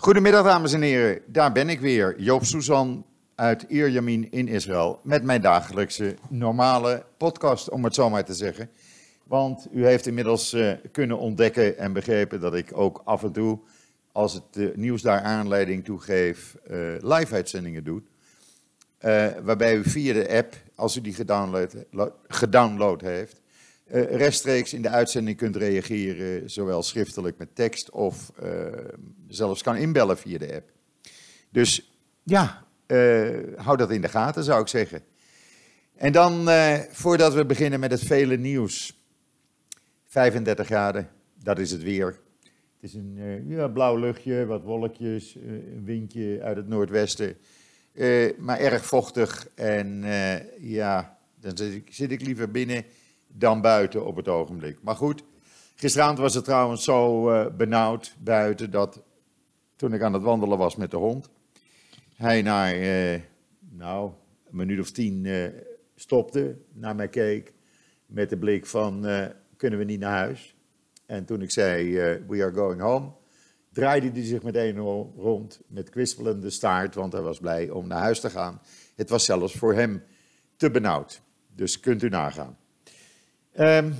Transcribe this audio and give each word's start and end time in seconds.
Goedemiddag 0.00 0.44
dames 0.44 0.72
en 0.72 0.82
heren, 0.82 1.22
daar 1.26 1.52
ben 1.52 1.68
ik 1.68 1.80
weer, 1.80 2.20
Joop 2.20 2.44
Suzan 2.44 3.04
uit 3.34 3.62
Ierjamin 3.68 4.30
in 4.30 4.48
Israël 4.48 5.00
met 5.02 5.22
mijn 5.22 5.40
dagelijkse 5.40 6.16
normale 6.28 7.04
podcast, 7.16 7.70
om 7.70 7.84
het 7.84 7.94
zo 7.94 8.10
maar 8.10 8.24
te 8.24 8.34
zeggen. 8.34 8.70
Want 9.24 9.66
u 9.72 9.86
heeft 9.86 10.06
inmiddels 10.06 10.54
uh, 10.54 10.72
kunnen 10.92 11.18
ontdekken 11.18 11.78
en 11.78 11.92
begrepen 11.92 12.40
dat 12.40 12.54
ik 12.54 12.70
ook 12.76 13.02
af 13.04 13.22
en 13.22 13.32
toe, 13.32 13.58
als 14.12 14.32
het 14.32 14.56
uh, 14.56 14.74
nieuws 14.74 15.02
daar 15.02 15.20
aanleiding 15.20 15.84
toe 15.84 16.00
geeft, 16.00 16.54
uh, 16.70 16.78
live-uitzendingen 17.00 17.84
doe. 17.84 18.02
waarbij 19.42 19.76
u 19.76 19.84
via 19.84 20.12
de 20.12 20.28
app, 20.36 20.54
als 20.74 20.96
u 20.96 21.00
die 21.00 21.14
gedownload, 21.14 21.74
gedownload 22.28 23.00
heeft, 23.00 23.39
rechtstreeks 23.90 24.72
in 24.72 24.82
de 24.82 24.88
uitzending 24.88 25.36
kunt 25.36 25.56
reageren, 25.56 26.50
zowel 26.50 26.82
schriftelijk 26.82 27.38
met 27.38 27.54
tekst 27.54 27.90
of 27.90 28.32
zelfs 29.28 29.62
kan 29.62 29.76
inbellen 29.76 30.18
via 30.18 30.38
de 30.38 30.54
app. 30.54 30.72
Dus 31.50 31.92
ja, 32.22 32.66
hou 33.56 33.76
dat 33.76 33.90
in 33.90 34.00
de 34.00 34.08
gaten 34.08 34.44
zou 34.44 34.60
ik 34.60 34.68
zeggen. 34.68 35.02
En 35.96 36.12
dan, 36.12 36.48
voordat 36.90 37.34
we 37.34 37.46
beginnen 37.46 37.80
met 37.80 37.90
het 37.90 38.02
vele 38.02 38.36
nieuws 38.36 39.04
35 40.04 40.66
graden, 40.66 41.10
dat 41.42 41.58
is 41.58 41.70
het 41.70 41.82
weer. 41.82 42.18
Het 42.80 42.90
is 42.90 42.94
een 42.94 43.70
blauw 43.72 43.96
luchtje, 43.96 44.46
wat 44.46 44.62
wolkjes, 44.62 45.34
een 45.34 45.84
windje 45.84 46.42
uit 46.42 46.56
het 46.56 46.68
noordwesten. 46.68 47.36
Maar 48.38 48.58
erg 48.58 48.86
vochtig 48.86 49.48
en 49.54 50.04
ja, 50.60 51.18
dan 51.40 51.56
zit 51.88 52.10
ik, 52.10 52.20
liever 52.20 52.50
binnen 52.50 52.84
dan 53.32 53.60
buiten 53.60 54.06
op 54.06 54.16
het 54.16 54.28
ogenblik. 54.28 54.78
Maar 54.82 54.96
goed, 54.96 55.24
gisteravond 55.74 56.18
was 56.18 56.34
het 56.34 56.44
trouwens 56.44 56.84
zo 56.84 57.24
benauwd 57.56 58.16
buiten 58.18 58.70
dat 58.70 59.02
toen 59.76 59.94
ik 59.94 60.02
aan 60.02 60.12
het 60.12 60.22
wandelen 60.22 60.58
was 60.58 60.76
met 60.76 60.90
de 60.90 60.96
hond, 60.96 61.30
hij 62.14 62.42
naar, 62.42 62.74
nou, 63.70 64.12
een 64.50 64.56
minuut 64.56 64.80
of 64.80 64.90
tien 64.90 65.28
stopte, 65.94 66.56
naar 66.72 66.96
mij 66.96 67.08
keek 67.08 67.54
met 68.06 68.30
de 68.30 68.38
blik 68.38 68.66
van 68.66 69.06
kunnen 69.56 69.78
we 69.78 69.84
niet 69.84 70.00
naar 70.00 70.18
huis? 70.18 70.54
En 71.06 71.24
toen 71.24 71.42
ik 71.42 71.50
zei, 71.50 71.92
we 72.28 72.42
are 72.42 72.52
going 72.52 72.80
home, 72.80 73.12
draaide 73.72 74.10
hij 74.10 74.24
zich 74.24 74.42
meteen 74.42 74.78
rond 75.16 75.60
met 75.66 75.90
kwispelende 75.90 76.50
staart, 76.50 76.94
want 76.94 77.12
hij 77.12 77.22
was 77.22 77.38
blij 77.38 77.70
om 77.70 77.86
naar 77.86 78.00
huis 78.00 78.20
te 78.20 78.30
gaan. 78.30 78.60
Het 78.96 79.10
was 79.10 79.24
zelfs 79.24 79.54
voor 79.54 79.74
hem 79.74 80.02
te 80.56 80.70
benauwd. 80.70 81.22
Dus 81.54 81.80
kunt 81.80 82.02
u 82.02 82.08
nagaan. 82.08 82.58
Um, 83.58 83.94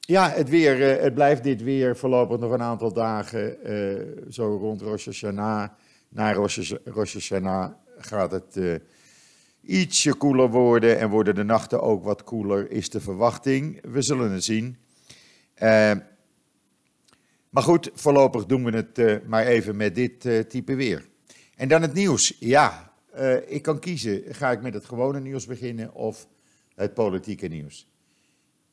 ja, 0.00 0.30
het 0.30 0.48
weer, 0.48 0.96
uh, 0.96 1.02
het 1.02 1.14
blijft 1.14 1.42
dit 1.42 1.62
weer 1.62 1.96
voorlopig 1.96 2.38
nog 2.38 2.52
een 2.52 2.62
aantal 2.62 2.92
dagen, 2.92 3.70
uh, 3.70 4.30
zo 4.30 4.56
rond 4.56 4.80
Rosh 4.80 5.04
Hashanah. 5.04 5.68
Na 6.08 6.32
Rosh, 6.32 6.72
Hashanah 7.12 7.72
gaat 7.98 8.30
het 8.30 8.80
ietsje 9.60 10.14
koeler 10.14 10.50
worden 10.50 10.98
en 10.98 11.10
worden 11.10 11.34
de 11.34 11.42
nachten 11.42 11.82
ook 11.82 12.04
wat 12.04 12.24
koeler, 12.24 12.70
is 12.70 12.90
de 12.90 13.00
verwachting. 13.00 13.80
We 13.92 14.02
zullen 14.02 14.30
het 14.30 14.44
zien. 14.44 14.76
Uh, 15.62 15.92
maar 17.50 17.62
goed, 17.62 17.90
voorlopig 17.94 18.46
doen 18.46 18.64
we 18.64 18.76
het 18.76 19.26
maar 19.28 19.46
even 19.46 19.76
met 19.76 19.94
dit 19.94 20.48
type 20.48 20.74
weer. 20.74 21.08
En 21.56 21.68
dan 21.68 21.82
het 21.82 21.92
nieuws. 21.92 22.36
Ja, 22.40 22.92
ik 23.46 23.62
kan 23.62 23.78
kiezen. 23.78 24.22
Ga 24.34 24.50
ik 24.50 24.62
met 24.62 24.74
het 24.74 24.84
gewone 24.84 25.20
nieuws 25.20 25.46
beginnen 25.46 25.94
of 25.94 26.26
het 26.74 26.94
politieke 26.94 27.46
nieuws? 27.46 27.86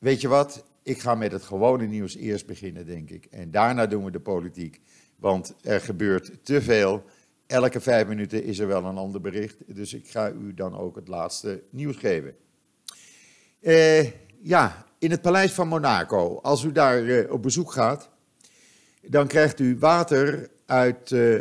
Weet 0.04 0.20
je 0.20 0.28
wat? 0.28 0.64
Ik 0.82 1.00
ga 1.00 1.14
met 1.14 1.32
het 1.32 1.42
gewone 1.42 1.86
nieuws 1.86 2.16
eerst 2.16 2.46
beginnen, 2.46 2.86
denk 2.86 3.10
ik. 3.10 3.26
En 3.30 3.50
daarna 3.50 3.86
doen 3.86 4.04
we 4.04 4.10
de 4.10 4.20
politiek. 4.20 4.80
Want 5.16 5.54
er 5.62 5.80
gebeurt 5.80 6.30
te 6.42 6.62
veel. 6.62 7.04
Elke 7.46 7.80
vijf 7.80 8.06
minuten 8.06 8.44
is 8.44 8.58
er 8.58 8.66
wel 8.66 8.84
een 8.84 8.96
ander 8.96 9.20
bericht. 9.20 9.56
Dus 9.66 9.94
ik 9.94 10.08
ga 10.08 10.30
u 10.30 10.54
dan 10.54 10.78
ook 10.78 10.96
het 10.96 11.08
laatste 11.08 11.62
nieuws 11.70 11.96
geven. 11.96 12.34
ja, 14.42 14.86
in 14.98 15.10
het 15.10 15.22
paleis 15.22 15.52
van 15.52 15.68
Monaco. 15.68 16.38
Als 16.42 16.62
u 16.62 16.72
daar 16.72 17.02
uh, 17.02 17.32
op 17.32 17.42
bezoek 17.42 17.72
gaat, 17.72 18.10
dan 19.02 19.26
krijgt 19.26 19.60
u 19.60 19.78
water 19.78 20.50
uit, 20.66 21.10
uh, 21.10 21.40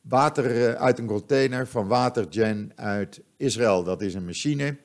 water, 0.00 0.76
uit 0.76 0.98
een 0.98 1.06
container 1.06 1.66
van 1.66 1.86
Watergen 1.86 2.72
uit 2.74 3.20
Israël. 3.36 3.84
Dat 3.84 4.02
is 4.02 4.14
een 4.14 4.24
machine 4.24 4.76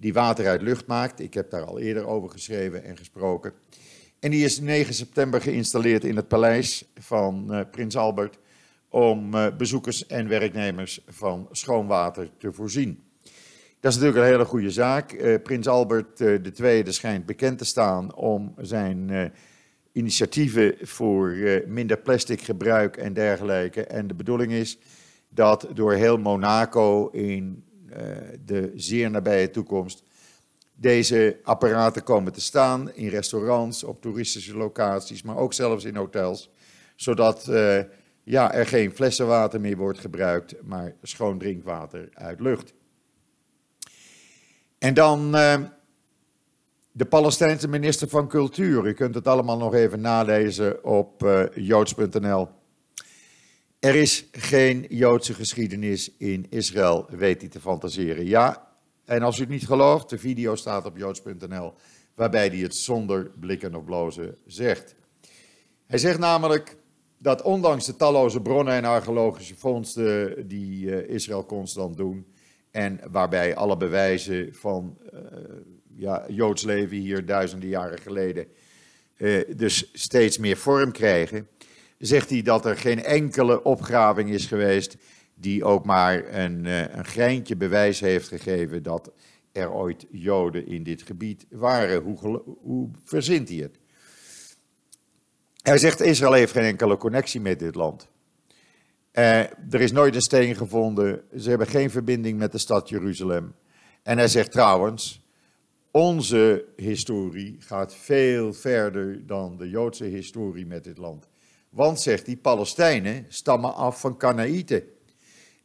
die 0.00 0.12
water 0.12 0.46
uit 0.46 0.62
lucht 0.62 0.86
maakt. 0.86 1.20
Ik 1.20 1.34
heb 1.34 1.50
daar 1.50 1.64
al 1.64 1.78
eerder 1.78 2.06
over 2.06 2.30
geschreven 2.30 2.84
en 2.84 2.96
gesproken. 2.96 3.52
En 4.20 4.30
die 4.30 4.44
is 4.44 4.60
9 4.60 4.94
september 4.94 5.40
geïnstalleerd 5.40 6.04
in 6.04 6.16
het 6.16 6.28
paleis 6.28 6.84
van 6.94 7.66
Prins 7.70 7.96
Albert 7.96 8.38
om 8.88 9.30
bezoekers 9.56 10.06
en 10.06 10.28
werknemers 10.28 11.04
van 11.06 11.48
schoon 11.52 11.86
water 11.86 12.30
te 12.38 12.52
voorzien. 12.52 13.02
Dat 13.80 13.92
is 13.92 13.98
natuurlijk 13.98 14.26
een 14.26 14.32
hele 14.32 14.44
goede 14.44 14.70
zaak. 14.70 15.12
Uh, 15.12 15.42
Prins 15.42 15.66
Albert 15.66 16.20
II 16.60 16.92
schijnt 16.92 17.26
bekend 17.26 17.58
te 17.58 17.64
staan 17.64 18.14
om 18.14 18.54
zijn 18.56 19.32
initiatieven 19.92 20.74
voor 20.80 21.36
minder 21.66 21.98
plastic 21.98 22.40
gebruik 22.40 22.96
en 22.96 23.12
dergelijke. 23.12 23.84
En 23.84 24.06
de 24.06 24.14
bedoeling 24.14 24.52
is 24.52 24.78
dat 25.28 25.68
door 25.74 25.92
heel 25.92 26.16
Monaco 26.16 27.08
in 27.08 27.64
de 28.44 28.72
zeer 28.74 29.10
nabije 29.10 29.50
toekomst 29.50 30.02
deze 30.74 31.38
apparaten 31.42 32.02
komen 32.02 32.32
te 32.32 32.40
staan 32.40 32.94
in 32.94 33.08
restaurants, 33.08 33.84
op 33.84 34.00
toeristische 34.02 34.56
locaties, 34.56 35.22
maar 35.22 35.36
ook 35.36 35.52
zelfs 35.52 35.84
in 35.84 35.96
hotels. 35.96 36.50
Zodat 36.96 37.50
ja, 38.24 38.54
er 38.54 38.66
geen 38.66 38.92
flessenwater 38.92 39.60
meer 39.60 39.76
wordt 39.76 39.98
gebruikt, 39.98 40.54
maar 40.62 40.94
schoon 41.02 41.38
drinkwater 41.38 42.08
uit 42.12 42.40
lucht. 42.40 42.74
En 44.78 44.94
dan 44.94 45.34
uh, 45.34 45.54
de 46.92 47.04
Palestijnse 47.04 47.68
minister 47.68 48.08
van 48.08 48.28
Cultuur. 48.28 48.86
U 48.86 48.92
kunt 48.92 49.14
het 49.14 49.26
allemaal 49.26 49.58
nog 49.58 49.74
even 49.74 50.00
nalezen 50.00 50.84
op 50.84 51.26
joods.nl. 51.54 52.48
Er 53.78 53.94
is 53.94 54.28
geen 54.32 54.86
Joodse 54.88 55.34
geschiedenis 55.34 56.10
in 56.16 56.46
Israël, 56.48 57.06
weet 57.10 57.40
hij 57.40 57.50
te 57.50 57.60
fantaseren. 57.60 58.26
Ja, 58.26 58.68
en 59.04 59.22
als 59.22 59.38
u 59.38 59.40
het 59.40 59.50
niet 59.50 59.66
gelooft, 59.66 60.10
de 60.10 60.18
video 60.18 60.54
staat 60.54 60.86
op 60.86 60.96
joods.nl, 60.96 61.74
waarbij 62.14 62.46
hij 62.46 62.58
het 62.58 62.74
zonder 62.74 63.30
blikken 63.40 63.74
of 63.74 63.84
blozen 63.84 64.36
zegt. 64.46 64.94
Hij 65.86 65.98
zegt 65.98 66.18
namelijk 66.18 66.76
dat 67.18 67.42
ondanks 67.42 67.86
de 67.86 67.96
talloze 67.96 68.40
bronnen 68.40 68.74
en 68.74 68.84
archeologische 68.84 69.56
vondsten 69.56 70.48
die 70.48 70.86
uh, 70.86 71.08
Israël 71.08 71.46
constant 71.46 71.96
doen, 71.96 72.26
en 72.70 73.00
waarbij 73.10 73.56
alle 73.56 73.76
bewijzen 73.76 74.54
van 74.54 74.98
uh, 75.14 75.20
ja, 75.94 76.24
Joods 76.28 76.62
leven 76.62 76.96
hier 76.96 77.26
duizenden 77.26 77.68
jaren 77.68 77.98
geleden 77.98 78.46
uh, 79.18 79.44
dus 79.56 79.90
steeds 79.92 80.38
meer 80.38 80.56
vorm 80.56 80.92
krijgen, 80.92 81.48
zegt 81.98 82.30
hij 82.30 82.42
dat 82.42 82.66
er 82.66 82.76
geen 82.76 83.04
enkele 83.04 83.62
opgraving 83.62 84.30
is 84.30 84.46
geweest 84.46 84.96
die 85.34 85.64
ook 85.64 85.84
maar 85.84 86.34
een, 86.34 86.64
uh, 86.64 86.80
een 86.80 87.04
greintje 87.04 87.56
bewijs 87.56 88.00
heeft 88.00 88.28
gegeven 88.28 88.82
dat 88.82 89.12
er 89.52 89.72
ooit 89.72 90.06
Joden 90.10 90.66
in 90.66 90.82
dit 90.82 91.02
gebied 91.02 91.46
waren. 91.50 92.02
Hoe, 92.02 92.42
hoe 92.60 92.90
verzint 93.04 93.48
hij 93.48 93.58
het? 93.58 93.78
Hij 95.62 95.78
zegt 95.78 96.00
Israël 96.00 96.32
heeft 96.32 96.52
geen 96.52 96.64
enkele 96.64 96.96
connectie 96.96 97.40
met 97.40 97.58
dit 97.58 97.74
land. 97.74 98.08
Uh, 99.12 99.38
er 99.40 99.80
is 99.80 99.92
nooit 99.92 100.14
een 100.14 100.20
steen 100.20 100.56
gevonden. 100.56 101.22
Ze 101.38 101.48
hebben 101.48 101.66
geen 101.66 101.90
verbinding 101.90 102.38
met 102.38 102.52
de 102.52 102.58
stad 102.58 102.88
Jeruzalem. 102.88 103.54
En 104.02 104.18
hij 104.18 104.28
zegt 104.28 104.52
trouwens, 104.52 105.22
onze 105.90 106.64
historie 106.76 107.56
gaat 107.58 107.94
veel 107.94 108.52
verder 108.52 109.26
dan 109.26 109.56
de 109.56 109.68
Joodse 109.68 110.04
historie 110.04 110.66
met 110.66 110.84
dit 110.84 110.98
land. 110.98 111.28
Want, 111.78 112.00
zegt 112.00 112.26
hij, 112.26 112.36
Palestijnen 112.36 113.26
stammen 113.28 113.74
af 113.74 114.00
van 114.00 114.16
Kanaïten. 114.16 114.82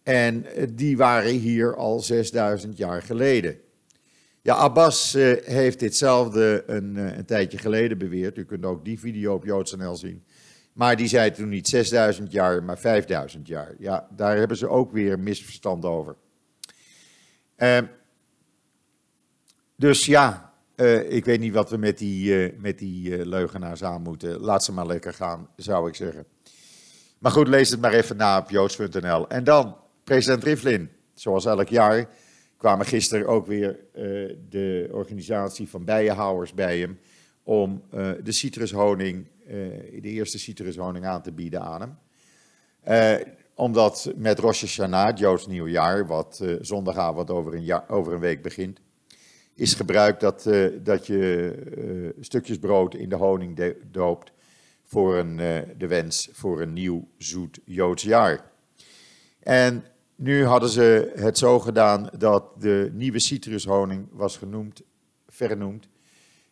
En 0.04 0.46
eh, 0.46 0.68
die 0.72 0.98
waren 0.98 1.32
hier 1.32 1.76
al 1.76 2.00
6000 2.00 2.78
jaar 2.78 3.02
geleden. 3.02 3.60
Ja, 4.42 4.56
Abbas 4.56 5.16
uh, 5.16 5.36
heeft 5.44 5.80
ditzelfde 5.80 6.64
een, 6.68 6.96
een, 6.96 7.26
tijdje 7.26 7.58
geleden 7.58 7.98
beweerd. 7.98 8.38
U 8.38 8.46
kunt 8.46 8.66
ook 8.66 8.86
die 8.86 9.00
video 9.00 9.34
op 9.34 9.46
JoodsNL 9.46 9.96
zien. 9.96 10.24
Maar 10.74 10.96
die 10.96 11.08
zei 11.08 11.32
toen 11.32 11.50
niet 11.50 11.68
6000 11.68 12.32
jaar, 12.32 12.64
maar 12.64 12.80
5000 12.80 13.48
jaar. 13.48 13.76
Ja, 13.80 14.08
daar 14.16 14.38
hebben 14.38 14.58
ze 14.58 14.68
ook 14.68 14.92
weer 14.92 15.20
misverstand 15.20 15.86
over. 15.86 16.16
Uh, 17.58 17.78
dus 19.76 20.06
ja, 20.06 20.53
uh, 20.76 21.12
ik 21.12 21.26
weet 21.26 21.40
niet 21.40 21.54
wat 21.54 21.70
we 21.70 21.78
met 21.78 21.98
die, 21.98 22.52
uh, 22.52 22.60
met 22.60 22.80
die 22.80 23.26
leugenaars 23.26 23.84
aan 23.84 24.02
moeten. 24.02 24.40
Laat 24.40 24.64
ze 24.64 24.72
maar 24.72 24.86
lekker 24.86 25.14
gaan, 25.14 25.48
zou 25.56 25.88
ik 25.88 25.96
zeggen. 25.96 26.26
Maar 27.20 27.32
goed, 27.32 27.48
lees 27.48 27.70
het 27.70 27.82
maar 27.82 27.94
even 27.94 28.18
na 28.18 28.38
op 28.38 28.50
joods.nl. 28.50 29.28
En 29.28 29.44
dan, 29.44 29.76
president 30.04 30.44
Rivlin, 30.44 30.90
zoals 31.14 31.46
elk 31.46 31.68
jaar, 31.68 32.10
kwamen 32.58 32.86
gisteren 32.86 33.28
ook 33.28 33.48
weer 33.48 33.80
de 34.50 34.90
organisatie 34.92 35.70
van 35.70 35.86
bijenhouders 35.86 36.54
bij 36.54 36.80
hem 36.80 37.00
om 37.44 37.84
de 38.24 38.32
citrushoning 38.32 39.28
de 40.02 40.02
eerste 40.02 40.40
citrushoning 40.40 41.06
aan 41.06 41.22
te 41.22 41.32
bieden 41.32 41.62
aan 41.62 41.82
hem. 41.82 41.98
Omdat 43.56 44.12
met 44.16 44.40
Rosh 44.40 44.62
Hashanah, 44.62 45.18
Joods 45.18 45.48
nieuwjaar, 45.48 46.08
wat 46.08 46.44
zondagavond 46.62 47.30
over 47.30 47.54
een, 47.54 47.64
jaar, 47.64 47.90
over 47.90 48.14
een 48.14 48.20
week 48.20 48.42
begint, 48.42 48.80
is 49.56 49.74
gebruikt 49.74 50.20
dat, 50.20 50.46
uh, 50.46 50.68
dat 50.84 51.08
je 51.08 52.14
stukjes 52.20 52.58
brood 52.58 52.96
in 52.96 53.10
de 53.10 53.16
honing 53.16 53.76
doopt 53.92 54.32
voor 54.84 55.18
een, 55.18 55.36
de 55.78 55.88
wens 55.88 56.30
voor 56.32 56.62
een 56.62 56.74
nieuw 56.74 57.08
zoet 57.18 57.60
Joods 57.66 58.04
jaar. 58.04 58.52
En 59.40 59.86
nu 60.16 60.46
hadden 60.46 60.70
ze 60.70 61.12
het 61.16 61.38
zo 61.38 61.60
gedaan 61.60 62.10
dat 62.18 62.62
de 62.62 62.90
nieuwe 62.94 63.20
citrushoning 63.20 64.08
was 64.12 64.38
genoemd, 64.38 64.82
vernoemd 65.28 65.88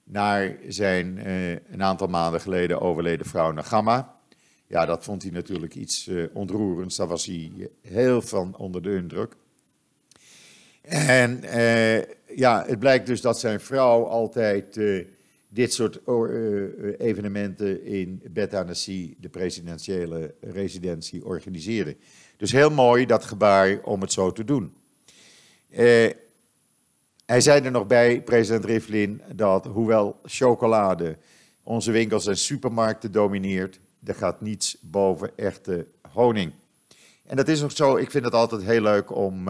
naar 0.03 0.57
zijn 0.67 1.29
een 1.71 1.83
aantal 1.83 2.07
maanden 2.07 2.41
geleden 2.41 2.81
overleden 2.81 3.25
vrouw 3.25 3.51
Nagama. 3.51 4.19
Ja, 4.67 4.85
dat 4.85 5.03
vond 5.03 5.21
hij 5.21 5.31
natuurlijk 5.31 5.75
iets 5.75 6.09
ontroerends. 6.33 6.95
Daar 6.95 7.07
was 7.07 7.25
hij 7.25 7.69
heel 7.81 8.21
van 8.21 8.55
onder 8.55 8.81
de 8.81 8.95
indruk. 8.95 9.35
En 10.81 11.43
ja, 12.35 12.63
het 12.67 12.79
blijkt 12.79 13.05
dus 13.05 13.21
dat 13.21 13.39
zijn 13.39 13.59
vrouw 13.59 14.03
altijd 14.03 14.79
dit 15.49 15.73
soort 15.73 15.99
evenementen 16.97 17.85
in 17.85 18.21
Bet 18.29 18.51
de 18.51 19.29
presidentiële 19.31 20.33
residentie, 20.41 21.25
organiseerde. 21.25 21.95
Dus 22.37 22.51
heel 22.51 22.71
mooi 22.71 23.05
dat 23.05 23.23
gebaar 23.23 23.79
om 23.83 24.01
het 24.01 24.11
zo 24.11 24.31
te 24.31 24.43
doen. 24.43 24.73
Hij 27.25 27.41
zei 27.41 27.61
er 27.61 27.71
nog 27.71 27.87
bij, 27.87 28.21
president 28.21 28.65
Rivlin, 28.65 29.21
dat 29.35 29.65
hoewel 29.65 30.19
chocolade 30.23 31.17
onze 31.63 31.91
winkels 31.91 32.27
en 32.27 32.37
supermarkten 32.37 33.11
domineert, 33.11 33.79
er 34.03 34.15
gaat 34.15 34.41
niets 34.41 34.77
boven 34.81 35.31
echte 35.35 35.87
honing. 36.13 36.51
En 37.25 37.35
dat 37.35 37.47
is 37.47 37.63
ook 37.63 37.71
zo, 37.71 37.95
ik 37.95 38.11
vind 38.11 38.25
het 38.25 38.33
altijd 38.33 38.63
heel 38.63 38.81
leuk 38.81 39.15
om 39.15 39.49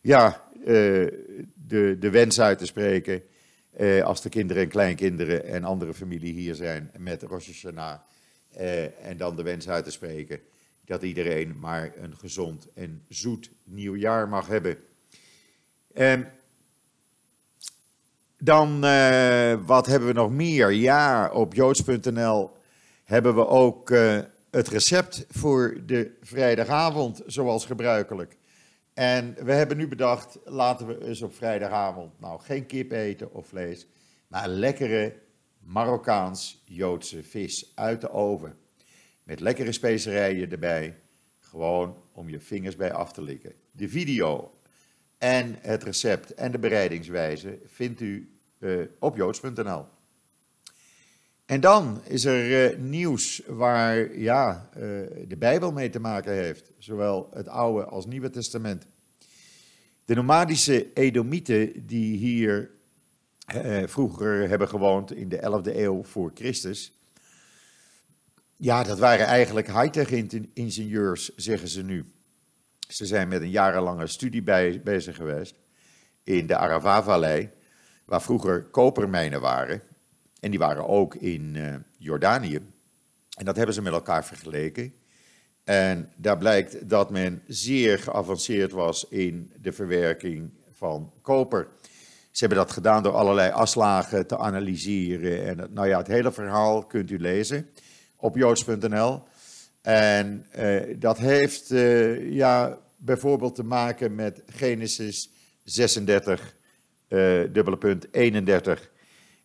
ja, 0.00 0.42
de, 0.64 1.96
de 1.98 2.10
wens 2.10 2.40
uit 2.40 2.58
te 2.58 2.66
spreken. 2.66 3.22
Uh, 3.80 4.02
als 4.02 4.22
de 4.22 4.28
kinderen 4.28 4.62
en 4.62 4.68
kleinkinderen 4.68 5.44
en 5.44 5.64
andere 5.64 5.94
familie 5.94 6.34
hier 6.34 6.54
zijn 6.54 6.90
met 6.98 7.22
Rosh 7.22 7.46
Hashanah. 7.46 7.98
en 9.02 9.16
dan 9.16 9.36
de 9.36 9.42
wens 9.42 9.68
uit 9.68 9.84
te 9.84 9.90
spreken 9.90 10.40
dat 10.84 11.02
iedereen 11.02 11.58
maar 11.60 11.92
een 11.96 12.16
gezond 12.16 12.68
en 12.74 13.02
zoet 13.08 13.50
nieuwjaar 13.64 14.28
mag 14.28 14.46
hebben. 14.46 14.76
Um, 15.94 16.26
dan, 18.38 18.84
uh, 18.84 19.54
wat 19.66 19.86
hebben 19.86 20.08
we 20.08 20.14
nog 20.14 20.30
meer? 20.30 20.70
Ja, 20.70 21.30
op 21.32 21.54
joods.nl 21.54 22.50
hebben 23.04 23.34
we 23.34 23.46
ook 23.46 23.90
uh, 23.90 24.18
het 24.50 24.68
recept 24.68 25.24
voor 25.28 25.76
de 25.86 26.10
vrijdagavond, 26.20 27.22
zoals 27.26 27.66
gebruikelijk. 27.66 28.36
En 28.94 29.34
we 29.44 29.52
hebben 29.52 29.76
nu 29.76 29.88
bedacht, 29.88 30.38
laten 30.44 30.86
we 30.86 31.04
eens 31.04 31.22
op 31.22 31.34
vrijdagavond 31.34 32.20
nou 32.20 32.40
geen 32.40 32.66
kip 32.66 32.92
eten 32.92 33.32
of 33.32 33.46
vlees, 33.46 33.86
maar 34.28 34.48
lekkere 34.48 35.14
Marokkaans-Joodse 35.58 37.22
vis 37.22 37.72
uit 37.74 38.00
de 38.00 38.10
oven. 38.10 38.56
Met 39.22 39.40
lekkere 39.40 39.72
specerijen 39.72 40.50
erbij, 40.50 40.96
gewoon 41.38 42.02
om 42.12 42.28
je 42.28 42.40
vingers 42.40 42.76
bij 42.76 42.92
af 42.92 43.12
te 43.12 43.22
likken. 43.22 43.54
De 43.70 43.88
video 43.88 44.54
en 45.18 45.56
het 45.60 45.82
recept 45.82 46.34
en 46.34 46.52
de 46.52 46.58
bereidingswijze 46.58 47.58
vindt 47.64 48.00
u 48.00 48.38
uh, 48.58 48.86
op 48.98 49.16
joods.nl. 49.16 49.84
En 51.52 51.60
dan 51.60 52.00
is 52.04 52.24
er 52.24 52.70
uh, 52.72 52.78
nieuws 52.78 53.42
waar 53.46 54.18
ja, 54.18 54.68
uh, 54.76 54.80
de 55.28 55.36
Bijbel 55.38 55.72
mee 55.72 55.90
te 55.90 56.00
maken 56.00 56.32
heeft, 56.32 56.70
zowel 56.78 57.30
het 57.34 57.48
Oude 57.48 57.84
als 57.84 58.06
Nieuwe 58.06 58.30
Testament. 58.30 58.86
De 60.04 60.14
nomadische 60.14 60.92
Edomieten 60.92 61.86
die 61.86 62.16
hier 62.16 62.70
vroeger 63.86 64.48
hebben 64.48 64.68
gewoond 64.68 65.12
in 65.12 65.28
de 65.28 65.60
11e 65.62 65.76
eeuw 65.76 66.04
voor 66.04 66.30
Christus, 66.34 66.92
ja, 68.56 68.82
dat 68.82 68.98
waren 68.98 69.26
eigenlijk 69.26 69.66
high-tech 69.66 70.10
ingenieurs, 70.52 71.34
zeggen 71.36 71.68
ze 71.68 71.82
nu. 71.82 72.04
Ze 72.88 73.06
zijn 73.06 73.28
met 73.28 73.40
een 73.42 73.50
jarenlange 73.50 74.06
studie 74.06 74.42
bij, 74.42 74.80
bezig 74.84 75.16
geweest 75.16 75.54
in 76.24 76.46
de 76.46 76.56
Arava-vallei 76.56 77.50
waar 78.04 78.22
vroeger 78.22 78.62
kopermijnen 78.62 79.40
waren. 79.40 79.82
En 80.42 80.50
die 80.50 80.58
waren 80.58 80.88
ook 80.88 81.14
in 81.14 81.54
uh, 81.54 81.74
Jordanië. 81.98 82.60
En 83.36 83.44
dat 83.44 83.56
hebben 83.56 83.74
ze 83.74 83.82
met 83.82 83.92
elkaar 83.92 84.24
vergeleken. 84.24 84.94
En 85.64 86.12
daar 86.16 86.38
blijkt 86.38 86.88
dat 86.88 87.10
men 87.10 87.42
zeer 87.46 87.98
geavanceerd 87.98 88.72
was 88.72 89.08
in 89.08 89.52
de 89.60 89.72
verwerking 89.72 90.50
van 90.70 91.12
koper. 91.20 91.68
Ze 92.30 92.44
hebben 92.44 92.58
dat 92.58 92.70
gedaan 92.70 93.02
door 93.02 93.12
allerlei 93.12 93.50
afslagen 93.50 94.26
te 94.26 94.38
analyseren. 94.38 95.46
En 95.46 95.68
nou 95.72 95.88
ja, 95.88 95.98
het 95.98 96.06
hele 96.06 96.32
verhaal 96.32 96.84
kunt 96.84 97.10
u 97.10 97.18
lezen 97.18 97.68
op 98.16 98.36
joods.nl. 98.36 99.22
En 99.82 100.46
uh, 100.58 100.96
dat 100.98 101.18
heeft 101.18 101.70
uh, 101.70 102.32
ja, 102.32 102.78
bijvoorbeeld 102.96 103.54
te 103.54 103.64
maken 103.64 104.14
met 104.14 104.42
Genesis 104.46 105.30
36, 105.64 106.56
uh, 107.08 107.42
dubbele 107.52 107.78
punt 107.78 108.06
31, 108.10 108.90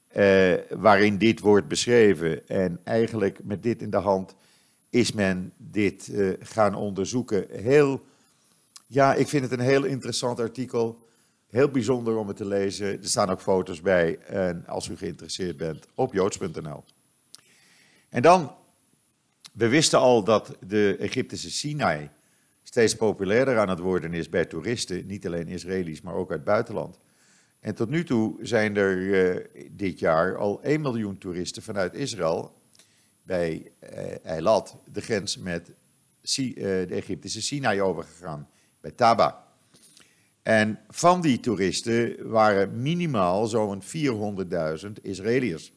eh, 0.08 0.54
waarin 0.70 1.18
dit 1.18 1.40
wordt 1.40 1.68
beschreven. 1.68 2.48
En 2.48 2.80
eigenlijk 2.84 3.44
met 3.44 3.64
dit 3.64 3.82
in 3.82 3.90
de 3.90 3.98
hand 3.98 4.36
is 4.90 5.12
men 5.12 5.54
dit 5.58 6.08
uh, 6.08 6.34
gaan 6.40 6.76
onderzoeken. 6.76 7.46
Heel, 7.50 8.02
ja, 8.88 9.14
ik 9.14 9.28
vind 9.28 9.44
het 9.44 9.52
een 9.52 9.66
heel 9.66 9.84
interessant 9.84 10.40
artikel. 10.40 11.06
Heel 11.48 11.70
bijzonder 11.70 12.18
om 12.18 12.28
het 12.28 12.38
te 12.38 12.46
lezen. 12.46 12.88
Er 12.88 13.08
staan 13.08 13.30
ook 13.30 13.42
foto's 13.42 13.82
bij. 13.82 14.18
En 14.18 14.68
als 14.68 14.88
u 14.88 14.98
geïnteresseerd 14.98 15.58
bent, 15.58 15.88
op 15.96 16.14
joods.nl. 16.14 16.84
En 18.10 18.22
dan, 18.22 18.56
we 19.54 19.68
wisten 19.68 20.00
al 20.00 20.24
dat 20.24 20.58
de 20.68 20.96
Egyptische 21.00 21.52
Sinai 21.52 22.10
steeds 22.64 22.96
populairder 22.96 23.58
aan 23.58 23.70
het 23.70 23.80
worden 23.80 24.14
is 24.14 24.30
bij 24.30 24.46
toeristen. 24.46 25.06
Niet 25.06 25.26
alleen 25.26 25.48
Israëli's, 25.48 26.02
maar 26.02 26.14
ook 26.14 26.30
uit 26.30 26.40
het 26.40 26.48
buitenland. 26.48 27.00
En 27.60 27.76
tot 27.76 27.90
nu 27.90 28.04
toe 28.04 28.36
zijn 28.42 28.76
er 28.76 28.98
uh, 28.98 29.66
dit 29.72 30.00
jaar 30.00 30.38
al 30.38 30.62
1 30.62 30.82
miljoen 30.82 31.18
toeristen 31.18 31.64
vanuit 31.64 31.94
Israël 31.94 32.62
bij 33.24 33.72
uh, 33.84 34.26
Eilat, 34.26 34.78
de 34.92 35.02
grens 35.02 35.38
met 35.38 35.72
uh, 36.38 36.54
de 36.56 36.88
Egyptische 36.90 37.42
Sinai 37.42 37.82
overgegaan, 37.82 38.50
bij 38.82 38.92
Taba. 38.92 39.46
En 40.44 40.80
van 40.90 41.22
die 41.22 41.40
toeristen 41.40 42.30
waren 42.30 42.82
minimaal 42.82 43.48
zo'n 43.48 43.82
400.000 43.84 44.92
Israëliërs. 45.02 45.72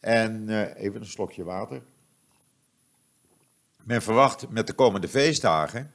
En 0.00 0.48
even 0.74 1.00
een 1.00 1.06
slokje 1.06 1.44
water. 1.44 1.82
Men 3.88 4.02
verwacht 4.02 4.48
met 4.48 4.66
de 4.66 4.72
komende 4.72 5.08
feestdagen, 5.08 5.92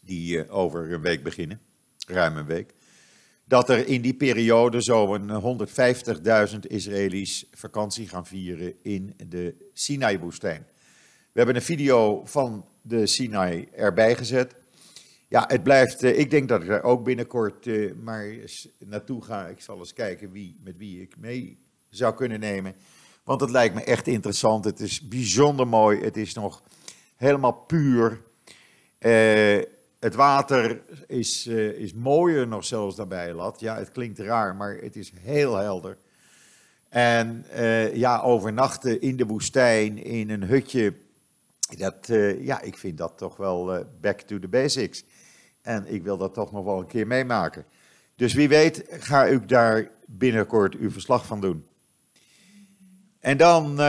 die 0.00 0.50
over 0.50 0.92
een 0.92 1.00
week 1.00 1.22
beginnen, 1.22 1.60
ruim 2.06 2.36
een 2.36 2.46
week, 2.46 2.74
dat 3.44 3.68
er 3.68 3.86
in 3.86 4.00
die 4.00 4.14
periode 4.14 4.80
zo'n 4.80 5.30
150.000 6.52 6.58
Israëli's 6.60 7.46
vakantie 7.50 8.08
gaan 8.08 8.26
vieren 8.26 8.74
in 8.82 9.14
de 9.28 9.54
Sinai-woestijn. 9.72 10.66
We 11.32 11.40
hebben 11.40 11.56
een 11.56 11.62
video 11.62 12.22
van 12.24 12.64
de 12.82 13.06
Sinai 13.06 13.68
erbij 13.72 14.16
gezet. 14.16 14.54
Ja, 15.28 15.44
het 15.48 15.62
blijft, 15.62 16.02
eh, 16.02 16.18
ik 16.18 16.30
denk 16.30 16.48
dat 16.48 16.62
ik 16.62 16.68
er 16.68 16.82
ook 16.82 17.04
binnenkort 17.04 17.66
uh, 17.66 17.92
maar 18.02 18.24
eens 18.24 18.68
naartoe 18.78 19.24
ga. 19.24 19.46
Ik 19.46 19.60
zal 19.60 19.78
eens 19.78 19.92
kijken 19.92 20.30
wie, 20.30 20.56
met 20.62 20.76
wie 20.76 21.00
ik 21.00 21.16
mee 21.18 21.58
zou 21.88 22.14
kunnen 22.14 22.40
nemen. 22.40 22.74
Want 23.24 23.40
het 23.40 23.50
lijkt 23.50 23.74
me 23.74 23.84
echt 23.84 24.06
interessant. 24.06 24.64
Het 24.64 24.80
is 24.80 25.08
bijzonder 25.08 25.66
mooi. 25.66 26.00
Het 26.00 26.16
is 26.16 26.34
nog 26.34 26.62
helemaal 27.16 27.52
puur. 27.52 28.20
Uh, 29.00 29.62
het 30.04 30.14
water 30.14 30.80
is, 31.06 31.46
uh, 31.46 31.68
is 31.68 31.94
mooier 31.94 32.48
nog 32.48 32.64
zelfs 32.64 32.96
daarbij 32.96 33.32
lat. 33.32 33.60
Ja, 33.60 33.76
het 33.76 33.92
klinkt 33.92 34.18
raar, 34.18 34.56
maar 34.56 34.76
het 34.76 34.96
is 34.96 35.12
heel 35.20 35.56
helder. 35.56 35.96
En 36.88 37.44
uh, 37.56 37.94
ja, 37.94 38.20
overnachten 38.20 39.00
in 39.00 39.16
de 39.16 39.26
woestijn, 39.26 39.98
in 39.98 40.30
een 40.30 40.42
hutje, 40.42 40.94
dat, 41.78 42.08
uh, 42.08 42.44
ja, 42.44 42.60
ik 42.60 42.78
vind 42.78 42.98
dat 42.98 43.18
toch 43.18 43.36
wel 43.36 43.86
back 44.00 44.20
to 44.20 44.38
the 44.38 44.48
basics. 44.48 45.04
En 45.62 45.86
ik 45.86 46.02
wil 46.02 46.16
dat 46.16 46.34
toch 46.34 46.52
nog 46.52 46.64
wel 46.64 46.78
een 46.78 46.86
keer 46.86 47.06
meemaken. 47.06 47.64
Dus 48.16 48.34
wie 48.34 48.48
weet 48.48 48.84
ga 48.88 49.24
ik 49.24 49.48
daar 49.48 49.90
binnenkort 50.06 50.74
uw 50.74 50.90
verslag 50.90 51.26
van 51.26 51.40
doen. 51.40 51.66
En 53.20 53.36
dan, 53.36 53.80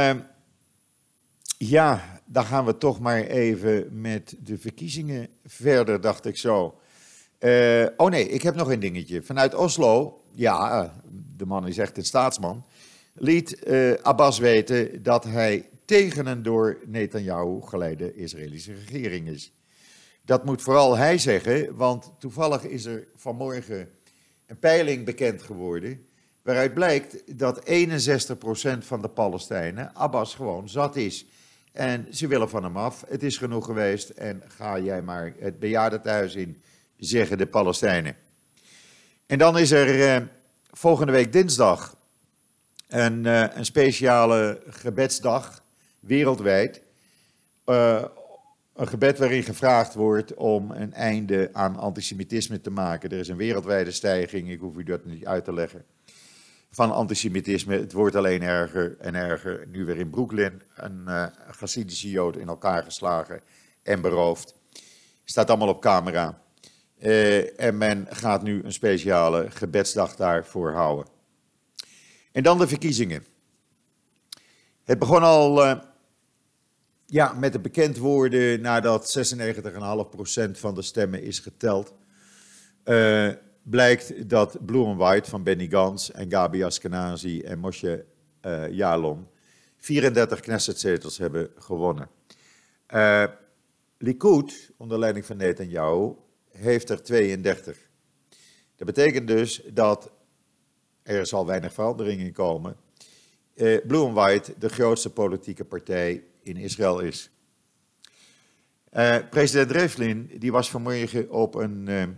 ja, 1.57 2.21
dan 2.25 2.45
gaan 2.45 2.65
we 2.65 2.77
toch 2.77 2.99
maar 2.99 3.23
even 3.23 4.01
met 4.01 4.35
de 4.39 4.57
verkiezingen 4.57 5.27
verder, 5.45 6.01
dacht 6.01 6.25
ik 6.25 6.37
zo. 6.37 6.79
Uh, 7.39 7.85
oh 7.97 8.09
nee, 8.09 8.29
ik 8.29 8.41
heb 8.41 8.55
nog 8.55 8.71
een 8.71 8.79
dingetje. 8.79 9.21
Vanuit 9.21 9.55
Oslo, 9.55 10.21
ja, 10.31 10.93
de 11.37 11.45
man 11.45 11.67
is 11.67 11.77
echt 11.77 11.97
een 11.97 12.05
staatsman, 12.05 12.65
liet 13.13 13.67
uh, 13.67 13.93
Abbas 14.01 14.39
weten 14.39 15.03
dat 15.03 15.23
hij 15.23 15.69
tegen 15.85 16.27
een 16.27 16.43
door 16.43 16.79
Netanyahu 16.85 17.61
geleide 17.61 18.15
Israëlische 18.15 18.73
regering 18.73 19.27
is. 19.27 19.53
Dat 20.21 20.45
moet 20.45 20.61
vooral 20.61 20.97
hij 20.97 21.17
zeggen, 21.17 21.75
want 21.75 22.11
toevallig 22.19 22.63
is 22.63 22.85
er 22.85 23.07
vanmorgen 23.15 23.89
een 24.45 24.59
peiling 24.59 25.05
bekend 25.05 25.41
geworden. 25.41 26.05
waaruit 26.41 26.73
blijkt 26.73 27.37
dat 27.39 27.59
61% 27.59 28.77
van 28.79 29.01
de 29.01 29.09
Palestijnen 29.09 29.95
Abbas 29.95 30.35
gewoon 30.35 30.69
zat 30.69 30.95
is. 30.95 31.25
En 31.75 32.07
ze 32.11 32.27
willen 32.27 32.49
van 32.49 32.63
hem 32.63 32.77
af. 32.77 33.03
Het 33.07 33.23
is 33.23 33.37
genoeg 33.37 33.65
geweest 33.65 34.09
en 34.09 34.43
ga 34.47 34.79
jij 34.79 35.01
maar 35.01 35.33
het 35.39 35.59
bejaardentehuis 35.59 36.35
in, 36.35 36.61
zeggen 36.97 37.37
de 37.37 37.45
Palestijnen. 37.45 38.15
En 39.25 39.37
dan 39.37 39.57
is 39.57 39.71
er 39.71 40.15
eh, 40.15 40.21
volgende 40.71 41.11
week 41.11 41.31
dinsdag 41.31 41.95
een, 42.87 43.25
eh, 43.25 43.45
een 43.53 43.65
speciale 43.65 44.61
gebedsdag 44.67 45.63
wereldwijd. 45.99 46.81
Uh, 47.65 48.03
een 48.75 48.87
gebed 48.87 49.17
waarin 49.17 49.43
gevraagd 49.43 49.93
wordt 49.93 50.33
om 50.33 50.71
een 50.71 50.93
einde 50.93 51.49
aan 51.53 51.75
antisemitisme 51.75 52.61
te 52.61 52.69
maken. 52.69 53.09
Er 53.09 53.19
is 53.19 53.27
een 53.27 53.37
wereldwijde 53.37 53.91
stijging, 53.91 54.49
ik 54.49 54.59
hoef 54.59 54.75
u 54.75 54.83
dat 54.83 55.05
niet 55.05 55.25
uit 55.25 55.45
te 55.45 55.53
leggen, 55.53 55.85
van 56.75 56.91
antisemitisme. 56.91 57.79
Het 57.79 57.93
wordt 57.93 58.15
alleen 58.15 58.41
erger 58.41 58.97
en 58.99 59.15
erger. 59.15 59.67
Nu 59.67 59.85
weer 59.85 59.97
in 59.97 60.09
Brooklyn 60.09 60.61
een 60.75 61.03
uh, 61.07 61.25
Hasidische 61.59 62.09
Jood 62.09 62.37
in 62.37 62.47
elkaar 62.47 62.83
geslagen 62.83 63.41
en 63.83 64.01
beroofd. 64.01 64.55
Staat 65.23 65.49
allemaal 65.49 65.67
op 65.67 65.81
camera. 65.81 66.41
Uh, 66.99 67.59
en 67.59 67.77
men 67.77 68.07
gaat 68.09 68.43
nu 68.43 68.63
een 68.63 68.73
speciale 68.73 69.51
gebedsdag 69.51 70.15
daarvoor 70.15 70.71
houden. 70.71 71.05
En 72.31 72.43
dan 72.43 72.57
de 72.57 72.67
verkiezingen. 72.67 73.25
Het 74.83 74.99
begon 74.99 75.23
al 75.23 75.65
uh, 75.65 75.79
ja, 77.05 77.33
met 77.33 77.51
de 77.51 77.59
bekend 77.59 77.97
worden 77.97 78.61
nadat 78.61 79.27
96,5% 79.37 80.51
van 80.51 80.75
de 80.75 80.81
stemmen 80.81 81.23
is 81.23 81.39
geteld. 81.39 81.93
Blijkt 83.65 84.29
dat 84.29 84.65
Blue 84.65 84.85
and 84.85 84.97
White 84.97 85.29
van 85.29 85.43
Benny 85.43 85.67
Gans 85.67 86.11
en 86.11 86.31
Gabi 86.31 86.63
Askenazi 86.63 87.41
en 87.41 87.59
Moshe 87.59 88.05
uh, 88.41 88.69
Yalon 88.69 89.27
34 89.77 90.39
Knessetzetels 90.39 91.17
hebben 91.17 91.49
gewonnen. 91.57 92.09
Uh, 92.93 93.23
Likud, 93.97 94.71
onder 94.77 94.99
leiding 94.99 95.25
van 95.25 95.37
Netanyahu, 95.37 96.13
heeft 96.49 96.89
er 96.89 97.03
32. 97.03 97.77
Dat 98.75 98.87
betekent 98.87 99.27
dus 99.27 99.61
dat 99.73 100.11
er 101.03 101.25
zal 101.25 101.45
weinig 101.45 101.73
verandering 101.73 102.21
in 102.21 102.31
komen. 102.31 102.75
Uh, 103.55 103.77
Blue 103.87 104.05
and 104.05 104.15
White 104.15 104.53
de 104.57 104.69
grootste 104.69 105.09
politieke 105.09 105.65
partij 105.65 106.23
in 106.43 106.57
Israël 106.57 106.99
is. 106.99 107.29
Uh, 108.93 109.17
president 109.29 109.71
Rivlin 109.71 110.31
die 110.37 110.51
was 110.51 110.69
vanmorgen 110.69 111.31
op 111.31 111.55
een 111.55 112.17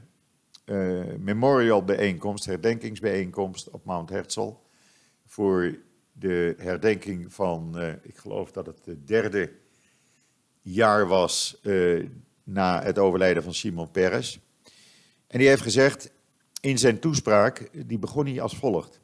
memorial 1.18 1.84
bijeenkomst, 1.84 2.46
herdenkingsbijeenkomst 2.46 3.70
op 3.70 3.86
Mount 3.86 4.10
Herzl. 4.10 4.54
Voor 5.26 5.78
de 6.12 6.56
herdenking 6.58 7.34
van, 7.34 7.80
ik 8.02 8.18
geloof 8.18 8.52
dat 8.52 8.66
het 8.66 8.86
het 8.86 9.08
derde 9.08 9.52
jaar 10.62 11.08
was 11.08 11.62
na 12.44 12.84
het 12.84 13.00
overlijden 13.00 13.44
van 13.44 13.54
Simon 13.54 13.92
Peres. 13.92 14.40
En 15.28 15.40
die 15.40 15.48
heeft 15.48 15.62
gezegd 15.62 16.12
in 16.62 16.78
zijn 16.78 17.00
toespraak, 17.00 17.70
die 17.88 18.00
begon 18.00 18.26
hij 18.26 18.42
als 18.42 18.58
volgt. 18.58 19.00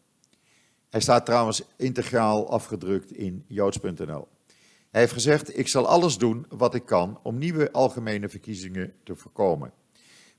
Hij 0.89 1.01
staat 1.01 1.25
trouwens 1.25 1.63
integraal 1.77 2.50
afgedrukt 2.50 3.12
in 3.12 3.46
joods.nl. 3.48 4.27
Hij 4.91 5.01
heeft 5.01 5.13
gezegd: 5.13 5.58
Ik 5.58 5.67
zal 5.67 5.88
alles 5.88 6.17
doen 6.17 6.46
wat 6.50 6.75
ik 6.75 6.86
kan 6.86 7.20
om 7.24 7.38
nieuwe 7.38 7.72
algemene 7.72 8.29
verkiezingen 8.29 8.93
te 9.03 9.15
voorkomen. 9.15 9.74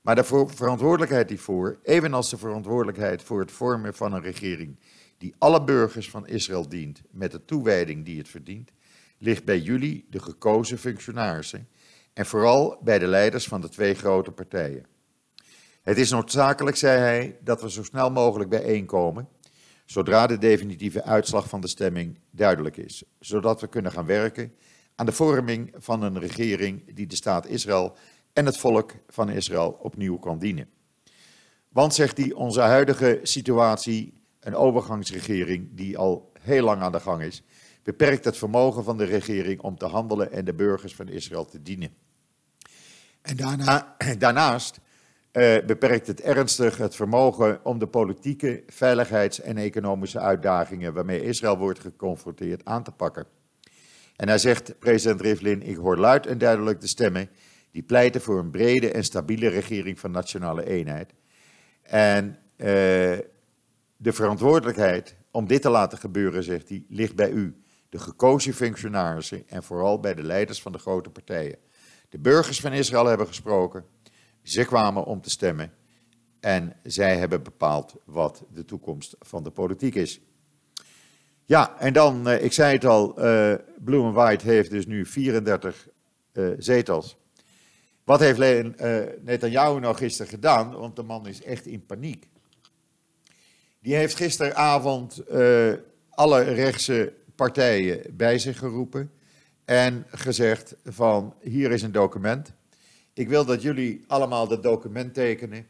Maar 0.05 0.15
de 0.15 0.47
verantwoordelijkheid 0.47 1.29
hiervoor, 1.29 1.79
evenals 1.83 2.29
de 2.29 2.37
verantwoordelijkheid 2.37 3.23
voor 3.23 3.39
het 3.39 3.51
vormen 3.51 3.93
van 3.93 4.13
een 4.13 4.21
regering 4.21 4.79
die 5.17 5.35
alle 5.37 5.63
burgers 5.63 6.09
van 6.09 6.27
Israël 6.27 6.69
dient 6.69 7.01
met 7.11 7.31
de 7.31 7.45
toewijding 7.45 8.05
die 8.05 8.17
het 8.17 8.27
verdient, 8.27 8.71
ligt 9.17 9.45
bij 9.45 9.59
jullie, 9.59 10.05
de 10.09 10.19
gekozen 10.19 10.77
functionarissen, 10.77 11.67
en 12.13 12.25
vooral 12.25 12.79
bij 12.83 12.99
de 12.99 13.07
leiders 13.07 13.47
van 13.47 13.61
de 13.61 13.69
twee 13.69 13.93
grote 13.93 14.31
partijen. 14.31 14.85
Het 15.81 15.97
is 15.97 16.09
noodzakelijk, 16.09 16.77
zei 16.77 16.99
hij, 16.99 17.37
dat 17.43 17.61
we 17.61 17.71
zo 17.71 17.83
snel 17.83 18.11
mogelijk 18.11 18.49
bijeenkomen 18.49 19.27
zodra 19.85 20.27
de 20.27 20.37
definitieve 20.37 21.03
uitslag 21.03 21.49
van 21.49 21.61
de 21.61 21.67
stemming 21.67 22.19
duidelijk 22.31 22.77
is, 22.77 23.03
zodat 23.19 23.61
we 23.61 23.67
kunnen 23.67 23.91
gaan 23.91 24.05
werken 24.05 24.53
aan 24.95 25.05
de 25.05 25.11
vorming 25.11 25.73
van 25.77 26.01
een 26.01 26.19
regering 26.19 26.95
die 26.95 27.07
de 27.07 27.15
staat 27.15 27.47
Israël 27.47 27.97
en 28.35 28.45
het 28.45 28.57
volk 28.57 28.91
van 29.07 29.29
Israël 29.29 29.77
opnieuw 29.81 30.17
kan 30.17 30.39
dienen. 30.39 30.69
Want, 31.69 31.93
zegt 31.93 32.17
hij, 32.17 32.33
onze 32.33 32.61
huidige 32.61 33.19
situatie, 33.23 34.13
een 34.39 34.55
overgangsregering 34.55 35.67
die 35.71 35.97
al 35.97 36.31
heel 36.39 36.63
lang 36.63 36.81
aan 36.81 36.91
de 36.91 36.99
gang 36.99 37.21
is, 37.21 37.43
beperkt 37.83 38.25
het 38.25 38.37
vermogen 38.37 38.83
van 38.83 38.97
de 38.97 39.03
regering 39.03 39.61
om 39.61 39.77
te 39.77 39.85
handelen 39.85 40.31
en 40.31 40.45
de 40.45 40.53
burgers 40.53 40.95
van 40.95 41.07
Israël 41.07 41.45
te 41.45 41.61
dienen. 41.61 41.89
En 43.21 43.35
daarna, 43.35 43.95
daarnaast 44.17 44.79
uh, 45.31 45.57
beperkt 45.65 46.07
het 46.07 46.21
ernstig 46.21 46.77
het 46.77 46.95
vermogen 46.95 47.59
om 47.63 47.79
de 47.79 47.87
politieke, 47.87 48.63
veiligheids- 48.67 49.41
en 49.41 49.57
economische 49.57 50.19
uitdagingen 50.19 50.93
waarmee 50.93 51.23
Israël 51.23 51.57
wordt 51.57 51.79
geconfronteerd 51.79 52.65
aan 52.65 52.83
te 52.83 52.91
pakken. 52.91 53.25
En 54.15 54.27
hij 54.27 54.37
zegt, 54.37 54.79
president 54.79 55.21
Rivlin, 55.21 55.61
ik 55.61 55.75
hoor 55.75 55.97
luid 55.97 56.25
en 56.25 56.37
duidelijk 56.37 56.81
de 56.81 56.87
stemmen 56.87 57.29
die 57.75 57.83
pleiten 57.83 58.21
voor 58.21 58.39
een 58.39 58.49
brede 58.49 58.91
en 58.91 59.03
stabiele 59.03 59.47
regering 59.47 59.99
van 59.99 60.11
nationale 60.11 60.65
eenheid. 60.65 61.13
En 61.81 62.25
uh, 62.27 62.67
de 63.97 64.13
verantwoordelijkheid 64.13 65.15
om 65.31 65.47
dit 65.47 65.61
te 65.61 65.69
laten 65.69 65.97
gebeuren, 65.97 66.43
zegt 66.43 66.69
hij, 66.69 66.85
ligt 66.89 67.15
bij 67.15 67.29
u, 67.29 67.63
de 67.89 67.99
gekozen 67.99 68.53
functionarissen 68.53 69.47
en 69.47 69.63
vooral 69.63 69.99
bij 69.99 70.13
de 70.13 70.23
leiders 70.23 70.61
van 70.61 70.71
de 70.71 70.77
grote 70.77 71.09
partijen. 71.09 71.57
De 72.09 72.19
burgers 72.19 72.59
van 72.59 72.73
Israël 72.73 73.05
hebben 73.05 73.27
gesproken. 73.27 73.85
Ze 74.41 74.65
kwamen 74.65 75.05
om 75.05 75.21
te 75.21 75.29
stemmen 75.29 75.73
en 76.39 76.75
zij 76.83 77.17
hebben 77.17 77.43
bepaald 77.43 77.95
wat 78.05 78.45
de 78.53 78.65
toekomst 78.65 79.15
van 79.19 79.43
de 79.43 79.51
politiek 79.51 79.95
is. 79.95 80.21
Ja, 81.45 81.79
en 81.79 81.93
dan, 81.93 82.27
eh, 82.27 82.43
ik 82.43 82.53
zei 82.53 82.73
het 82.73 82.85
al, 82.85 83.25
uh, 83.25 83.53
Blue 83.79 84.03
and 84.03 84.15
White 84.15 84.45
heeft 84.45 84.69
dus 84.69 84.85
nu 84.85 85.05
34 85.05 85.87
uh, 86.33 86.51
eh, 86.51 86.55
zetels. 86.59 87.23
Wat 88.05 88.19
heeft 88.19 88.39
uh, 88.39 89.03
Netanyahu 89.21 89.79
nou 89.79 89.95
gisteren 89.95 90.31
gedaan? 90.31 90.71
Want 90.71 90.95
de 90.95 91.03
man 91.03 91.27
is 91.27 91.41
echt 91.41 91.65
in 91.65 91.85
paniek. 91.85 92.27
Die 93.79 93.95
heeft 93.95 94.15
gisteravond 94.15 95.23
alle 96.09 96.41
rechtse 96.41 97.13
partijen 97.35 98.15
bij 98.17 98.39
zich 98.39 98.57
geroepen 98.57 99.11
en 99.65 100.05
gezegd 100.09 100.75
van 100.83 101.35
hier 101.41 101.71
is 101.71 101.81
een 101.81 101.91
document. 101.91 102.53
Ik 103.13 103.29
wil 103.29 103.45
dat 103.45 103.61
jullie 103.61 104.03
allemaal 104.07 104.47
dat 104.47 104.63
document 104.63 105.13
tekenen, 105.13 105.67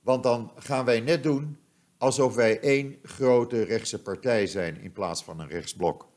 want 0.00 0.22
dan 0.22 0.52
gaan 0.56 0.84
wij 0.84 1.00
net 1.00 1.22
doen 1.22 1.58
alsof 1.98 2.34
wij 2.34 2.60
één 2.60 2.96
grote 3.02 3.62
rechtse 3.62 4.02
partij 4.02 4.46
zijn 4.46 4.80
in 4.80 4.92
plaats 4.92 5.24
van 5.24 5.40
een 5.40 5.48
rechtsblok. 5.48 6.08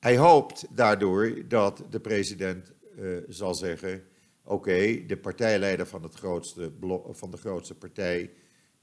Hij 0.00 0.16
hoopt 0.16 0.66
daardoor 0.70 1.48
dat 1.48 1.82
de 1.90 2.00
president 2.00 2.72
uh, 2.98 3.18
zal 3.28 3.54
zeggen: 3.54 4.04
oké, 4.44 5.06
de 5.06 5.16
partijleider 5.16 5.86
van, 5.86 6.02
het 6.02 6.14
grootste 6.14 6.70
blok, 6.70 7.16
van 7.16 7.30
de 7.30 7.36
grootste 7.36 7.74
partij, 7.74 8.30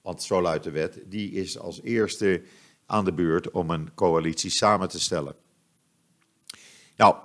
want 0.01 0.23
zo 0.23 0.41
luidt 0.41 0.63
de 0.63 0.71
wet, 0.71 1.01
die 1.05 1.31
is 1.31 1.59
als 1.59 1.81
eerste 1.81 2.41
aan 2.85 3.05
de 3.05 3.13
beurt 3.13 3.51
om 3.51 3.69
een 3.69 3.93
coalitie 3.93 4.49
samen 4.49 4.89
te 4.89 4.99
stellen. 4.99 5.35
Nou, 6.95 7.15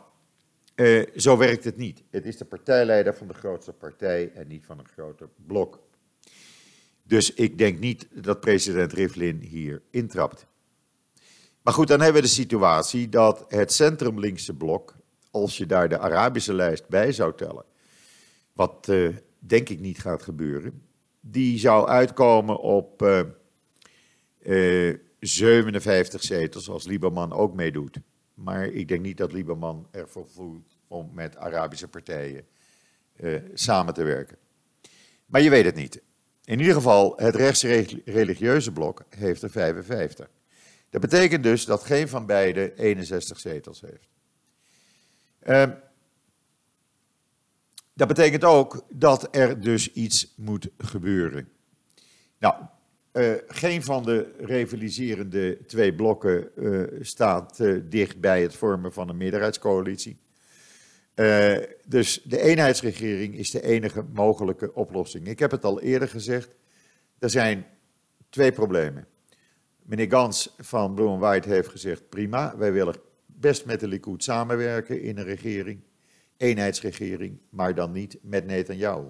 uh, 0.76 1.06
zo 1.16 1.36
werkt 1.36 1.64
het 1.64 1.76
niet. 1.76 2.02
Het 2.10 2.26
is 2.26 2.36
de 2.36 2.44
partijleider 2.44 3.14
van 3.14 3.26
de 3.26 3.34
grootste 3.34 3.72
partij 3.72 4.32
en 4.32 4.48
niet 4.48 4.66
van 4.66 4.78
een 4.78 4.88
groter 4.88 5.28
blok. 5.46 5.80
Dus 7.02 7.34
ik 7.34 7.58
denk 7.58 7.78
niet 7.78 8.08
dat 8.12 8.40
president 8.40 8.92
Rivlin 8.92 9.40
hier 9.40 9.82
intrapt. 9.90 10.46
Maar 11.62 11.74
goed, 11.74 11.88
dan 11.88 12.00
hebben 12.00 12.22
we 12.22 12.28
de 12.28 12.34
situatie 12.34 13.08
dat 13.08 13.44
het 13.48 13.72
centrumlinkse 13.72 14.54
blok, 14.54 14.95
als 15.40 15.56
je 15.56 15.66
daar 15.66 15.88
de 15.88 15.98
Arabische 15.98 16.54
lijst 16.54 16.88
bij 16.88 17.12
zou 17.12 17.34
tellen, 17.36 17.64
wat 18.52 18.86
uh, 18.90 19.16
denk 19.38 19.68
ik 19.68 19.80
niet 19.80 19.98
gaat 19.98 20.22
gebeuren, 20.22 20.82
die 21.20 21.58
zou 21.58 21.88
uitkomen 21.88 22.58
op 22.60 23.02
uh, 24.42 24.94
57 25.20 26.22
zetels 26.22 26.68
als 26.68 26.86
Lieberman 26.86 27.32
ook 27.32 27.54
meedoet. 27.54 27.98
Maar 28.34 28.66
ik 28.66 28.88
denk 28.88 29.02
niet 29.02 29.16
dat 29.16 29.32
Lieberman 29.32 29.88
ervoor 29.90 30.26
voelt 30.26 30.78
om 30.88 31.10
met 31.12 31.36
Arabische 31.36 31.88
partijen 31.88 32.46
samen 33.54 33.94
te 33.94 34.02
werken. 34.02 34.36
Maar 35.26 35.40
je 35.40 35.50
weet 35.50 35.64
het 35.64 35.74
niet. 35.74 36.02
In 36.44 36.58
ieder 36.58 36.74
geval, 36.74 37.12
het 37.16 37.34
rechtsreligieuze 37.34 38.72
blok 38.72 39.04
heeft 39.08 39.42
er 39.42 39.50
55. 39.50 40.28
Dat 40.90 41.00
betekent 41.00 41.42
dus 41.42 41.64
dat 41.64 41.84
geen 41.84 42.08
van 42.08 42.26
beiden 42.26 42.76
61 42.76 43.40
zetels 43.40 43.80
heeft. 43.80 44.08
Uh, 45.46 45.64
dat 47.94 48.08
betekent 48.08 48.44
ook 48.44 48.84
dat 48.88 49.28
er 49.30 49.60
dus 49.60 49.92
iets 49.92 50.34
moet 50.36 50.68
gebeuren. 50.78 51.48
Nou, 52.38 52.54
uh, 53.12 53.32
geen 53.48 53.82
van 53.82 54.02
de 54.02 54.34
rivaliserende 54.38 55.58
twee 55.66 55.94
blokken 55.94 56.48
uh, 56.56 56.84
staat 57.00 57.60
uh, 57.60 57.82
dicht 57.84 58.20
bij 58.20 58.42
het 58.42 58.54
vormen 58.54 58.92
van 58.92 59.08
een 59.08 59.16
meerderheidscoalitie. 59.16 60.18
dus 61.84 62.22
de 62.22 62.40
eenheidsregering 62.40 63.34
is 63.34 63.50
de 63.50 63.62
enige 63.62 64.04
mogelijke 64.12 64.74
oplossing. 64.74 65.26
Ik 65.26 65.38
heb 65.38 65.50
het 65.50 65.64
al 65.64 65.80
eerder 65.80 66.08
gezegd, 66.08 66.56
er 67.18 67.30
zijn 67.30 67.66
twee 68.30 68.52
problemen. 68.52 69.06
Meneer 69.82 70.10
Gans 70.10 70.54
van 70.58 70.94
Blue 70.94 71.18
White 71.18 71.48
heeft 71.48 71.68
gezegd, 71.68 72.08
prima, 72.08 72.56
wij 72.56 72.72
willen 72.72 72.94
best 73.40 73.66
met 73.66 73.80
de 73.80 73.88
Likud 73.88 74.22
samenwerken 74.22 75.02
in 75.02 75.18
een 75.18 75.24
regering 75.24 75.80
eenheidsregering, 76.36 77.38
maar 77.50 77.74
dan 77.74 77.92
niet 77.92 78.18
met 78.22 78.46
Netanyahu. 78.46 79.06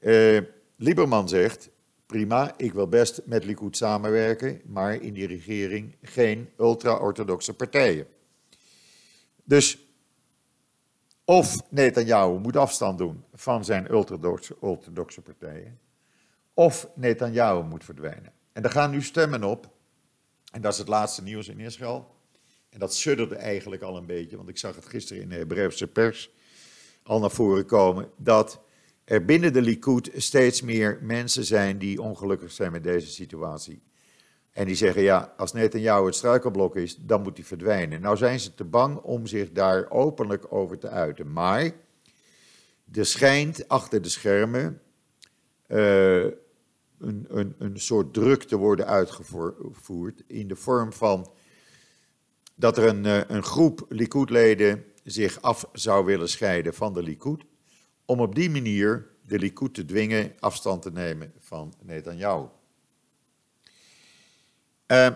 Uh, 0.00 0.40
Lieberman 0.76 1.28
zegt, 1.28 1.70
prima, 2.06 2.54
ik 2.56 2.72
wil 2.72 2.88
best 2.88 3.22
met 3.24 3.44
Likud 3.44 3.76
samenwerken, 3.76 4.60
maar 4.64 4.94
in 4.94 5.14
die 5.14 5.26
regering 5.26 5.96
geen 6.02 6.48
ultra-orthodoxe 6.58 7.54
partijen. 7.54 8.06
Dus 9.44 9.78
of 11.24 11.70
Netanyahu 11.70 12.38
moet 12.38 12.56
afstand 12.56 12.98
doen 12.98 13.24
van 13.32 13.64
zijn 13.64 13.90
ultra-orthodoxe 13.90 15.22
partijen, 15.22 15.78
of 16.54 16.88
Netanyahu 16.94 17.62
moet 17.62 17.84
verdwijnen. 17.84 18.32
En 18.52 18.62
daar 18.62 18.70
gaan 18.70 18.90
nu 18.90 19.02
stemmen 19.02 19.44
op, 19.44 19.70
en 20.52 20.60
dat 20.60 20.72
is 20.72 20.78
het 20.78 20.88
laatste 20.88 21.22
nieuws 21.22 21.48
in 21.48 21.60
Israël, 21.60 22.18
en 22.70 22.78
dat 22.78 22.94
sudderde 22.94 23.34
eigenlijk 23.34 23.82
al 23.82 23.96
een 23.96 24.06
beetje, 24.06 24.36
want 24.36 24.48
ik 24.48 24.58
zag 24.58 24.74
het 24.74 24.86
gisteren 24.86 25.22
in 25.22 25.28
de 25.28 25.34
Hebreeuwse 25.34 25.86
pers 25.86 26.30
al 27.02 27.20
naar 27.20 27.30
voren 27.30 27.66
komen, 27.66 28.10
dat 28.16 28.60
er 29.04 29.24
binnen 29.24 29.52
de 29.52 29.62
Likud 29.62 30.10
steeds 30.16 30.62
meer 30.62 30.98
mensen 31.02 31.44
zijn 31.44 31.78
die 31.78 32.02
ongelukkig 32.02 32.52
zijn 32.52 32.72
met 32.72 32.82
deze 32.82 33.10
situatie. 33.10 33.82
En 34.50 34.66
die 34.66 34.74
zeggen, 34.74 35.02
ja, 35.02 35.34
als 35.36 35.52
Netanyahu 35.52 36.06
het 36.06 36.14
struikelblok 36.14 36.76
is, 36.76 36.96
dan 36.96 37.22
moet 37.22 37.36
hij 37.36 37.46
verdwijnen. 37.46 38.00
Nou 38.00 38.16
zijn 38.16 38.40
ze 38.40 38.54
te 38.54 38.64
bang 38.64 38.98
om 38.98 39.26
zich 39.26 39.52
daar 39.52 39.90
openlijk 39.90 40.52
over 40.52 40.78
te 40.78 40.88
uiten. 40.88 41.32
Maar 41.32 41.72
er 42.92 43.06
schijnt 43.06 43.68
achter 43.68 44.02
de 44.02 44.08
schermen 44.08 44.80
uh, 45.68 46.24
een, 46.98 47.26
een, 47.28 47.54
een 47.58 47.80
soort 47.80 48.12
druk 48.12 48.42
te 48.42 48.56
worden 48.56 48.86
uitgevoerd 48.86 50.22
in 50.26 50.48
de 50.48 50.56
vorm 50.56 50.92
van 50.92 51.30
dat 52.60 52.78
er 52.78 52.86
een, 52.86 53.06
eh, 53.06 53.20
een 53.26 53.42
groep 53.42 53.86
Likud-leden 53.88 54.84
zich 55.04 55.42
af 55.42 55.68
zou 55.72 56.04
willen 56.04 56.28
scheiden 56.28 56.74
van 56.74 56.94
de 56.94 57.02
Likud, 57.02 57.42
om 58.04 58.20
op 58.20 58.34
die 58.34 58.50
manier 58.50 59.06
de 59.26 59.38
Likud 59.38 59.74
te 59.74 59.84
dwingen 59.84 60.32
afstand 60.38 60.82
te 60.82 60.90
nemen 60.90 61.32
van 61.38 61.74
Netanyahu. 61.82 62.46
Uh, 64.86 65.08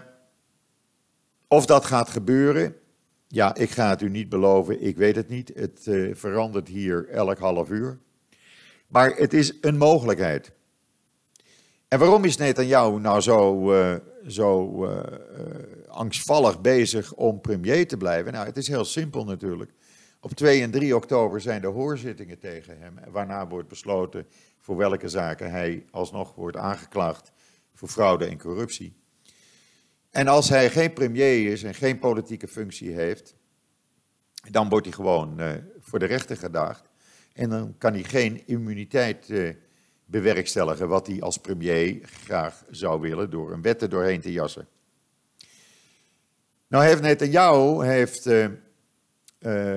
of 1.48 1.66
dat 1.66 1.84
gaat 1.84 2.08
gebeuren, 2.08 2.76
ja, 3.28 3.54
ik 3.54 3.70
ga 3.70 3.88
het 3.88 4.02
u 4.02 4.08
niet 4.08 4.28
beloven, 4.28 4.82
ik 4.82 4.96
weet 4.96 5.16
het 5.16 5.28
niet. 5.28 5.52
Het 5.54 5.86
uh, 5.86 6.14
verandert 6.14 6.68
hier 6.68 7.08
elk 7.08 7.38
half 7.38 7.70
uur. 7.70 7.98
Maar 8.86 9.10
het 9.10 9.32
is 9.32 9.58
een 9.60 9.76
mogelijkheid. 9.76 10.52
En 11.94 12.00
waarom 12.00 12.24
is 12.24 12.36
Netanyahu 12.36 13.00
nou 13.00 13.20
zo, 13.20 13.72
uh, 13.72 13.94
zo 14.26 14.84
uh, 14.84 15.00
angstvallig 15.88 16.60
bezig 16.60 17.12
om 17.12 17.40
premier 17.40 17.88
te 17.88 17.96
blijven? 17.96 18.32
Nou, 18.32 18.46
het 18.46 18.56
is 18.56 18.68
heel 18.68 18.84
simpel 18.84 19.24
natuurlijk. 19.24 19.70
Op 20.20 20.32
2 20.32 20.62
en 20.62 20.70
3 20.70 20.96
oktober 20.96 21.40
zijn 21.40 21.62
er 21.62 21.70
hoorzittingen 21.70 22.38
tegen 22.38 22.78
hem, 22.78 22.98
waarna 23.10 23.48
wordt 23.48 23.68
besloten 23.68 24.26
voor 24.58 24.76
welke 24.76 25.08
zaken 25.08 25.50
hij 25.50 25.84
alsnog 25.90 26.34
wordt 26.34 26.56
aangeklaagd 26.56 27.32
voor 27.74 27.88
fraude 27.88 28.24
en 28.24 28.38
corruptie. 28.38 28.96
En 30.10 30.28
als 30.28 30.48
hij 30.48 30.70
geen 30.70 30.92
premier 30.92 31.52
is 31.52 31.62
en 31.62 31.74
geen 31.74 31.98
politieke 31.98 32.48
functie 32.48 32.92
heeft, 32.92 33.36
dan 34.50 34.68
wordt 34.68 34.86
hij 34.86 34.94
gewoon 34.94 35.40
voor 35.80 35.98
de 35.98 36.06
rechter 36.06 36.36
gedaagd. 36.36 36.88
En 37.32 37.50
dan 37.50 37.74
kan 37.78 37.92
hij 37.92 38.04
geen 38.04 38.46
immuniteit 38.46 39.32
bewerkstelligen 40.20 40.88
wat 40.88 41.06
hij 41.06 41.20
als 41.20 41.38
premier 41.38 41.98
graag 42.02 42.64
zou 42.70 43.00
willen 43.00 43.30
door 43.30 43.52
een 43.52 43.62
wet 43.62 43.82
er 43.82 43.88
doorheen 43.88 44.20
te 44.20 44.32
jassen. 44.32 44.68
Nou 46.68 46.84
heeft 46.84 47.02
Netanyahu 47.02 47.84
heeft, 47.84 48.26
uh, 48.26 48.44
uh, 48.44 48.50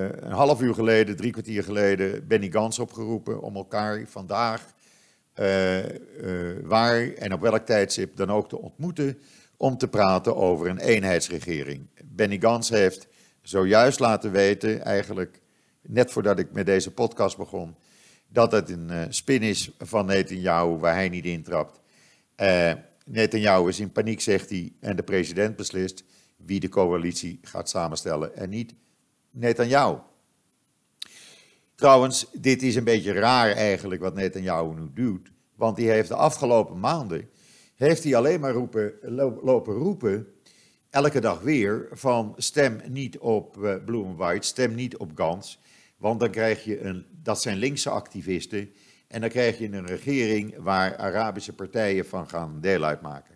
een 0.09 0.31
half 0.31 0.61
uur 0.61 0.73
geleden, 0.73 1.15
drie 1.15 1.31
kwartier 1.31 1.63
geleden, 1.63 2.27
Benny 2.27 2.51
Gans 2.51 2.79
opgeroepen 2.79 3.41
om 3.41 3.55
elkaar 3.55 4.05
vandaag, 4.07 4.73
uh, 5.39 5.79
waar 6.63 7.13
en 7.13 7.33
op 7.33 7.41
welk 7.41 7.65
tijdstip 7.65 8.15
dan 8.15 8.31
ook 8.31 8.49
te 8.49 8.57
ontmoeten, 8.57 9.17
om 9.57 9.77
te 9.77 9.87
praten 9.87 10.35
over 10.35 10.67
een 10.67 10.79
eenheidsregering. 10.79 11.87
Benny 12.05 12.37
Gans 12.39 12.69
heeft 12.69 13.07
zojuist 13.41 13.99
laten 13.99 14.31
weten, 14.31 14.81
eigenlijk 14.81 15.41
net 15.81 16.11
voordat 16.11 16.39
ik 16.39 16.51
met 16.51 16.65
deze 16.65 16.91
podcast 16.91 17.37
begon, 17.37 17.75
dat 18.27 18.51
het 18.51 18.69
een 18.69 18.87
uh, 18.91 19.01
spin 19.09 19.41
is 19.41 19.71
van 19.77 20.05
Netanyahu 20.05 20.77
waar 20.77 20.93
hij 20.93 21.09
niet 21.09 21.25
intrapt. 21.25 21.79
Uh, 22.41 22.73
Netanyahu 23.05 23.67
is 23.67 23.79
in 23.79 23.91
paniek, 23.91 24.21
zegt 24.21 24.49
hij, 24.49 24.73
en 24.79 24.95
de 24.95 25.03
president 25.03 25.55
beslist 25.55 26.03
wie 26.37 26.59
de 26.59 26.69
coalitie 26.69 27.39
gaat 27.41 27.69
samenstellen 27.69 28.35
en 28.35 28.49
niet 28.49 28.73
Netanyahu. 29.31 29.97
Trouwens, 31.75 32.27
dit 32.33 32.63
is 32.63 32.75
een 32.75 32.83
beetje 32.83 33.11
raar 33.11 33.51
eigenlijk 33.51 34.01
wat 34.01 34.15
Netanyahu 34.15 34.73
nu 34.73 34.89
doet, 34.93 35.31
want 35.55 35.77
hij 35.77 35.85
heeft 35.85 36.09
de 36.09 36.15
afgelopen 36.15 36.79
maanden 36.79 37.29
heeft 37.77 38.03
hij 38.03 38.15
alleen 38.15 38.39
maar 38.39 38.53
roepen, 38.53 38.93
lopen 39.41 39.73
roepen, 39.73 40.27
elke 40.89 41.19
dag 41.19 41.39
weer, 41.41 41.87
van 41.91 42.33
stem 42.37 42.81
niet 42.87 43.17
op 43.17 43.57
uh, 43.57 43.75
Blue 43.85 44.15
White, 44.15 44.47
stem 44.47 44.75
niet 44.75 44.97
op 44.97 45.11
Gans, 45.15 45.59
want 45.97 46.19
dan 46.19 46.31
krijg 46.31 46.63
je 46.63 46.81
een, 46.81 47.05
dat 47.23 47.41
zijn 47.41 47.57
linkse 47.57 47.89
activisten, 47.89 48.71
en 49.07 49.21
dan 49.21 49.29
krijg 49.29 49.57
je 49.57 49.71
een 49.71 49.85
regering 49.85 50.55
waar 50.57 50.97
Arabische 50.97 51.53
partijen 51.53 52.05
van 52.05 52.29
gaan 52.29 52.61
deel 52.61 52.83
uitmaken. 52.83 53.35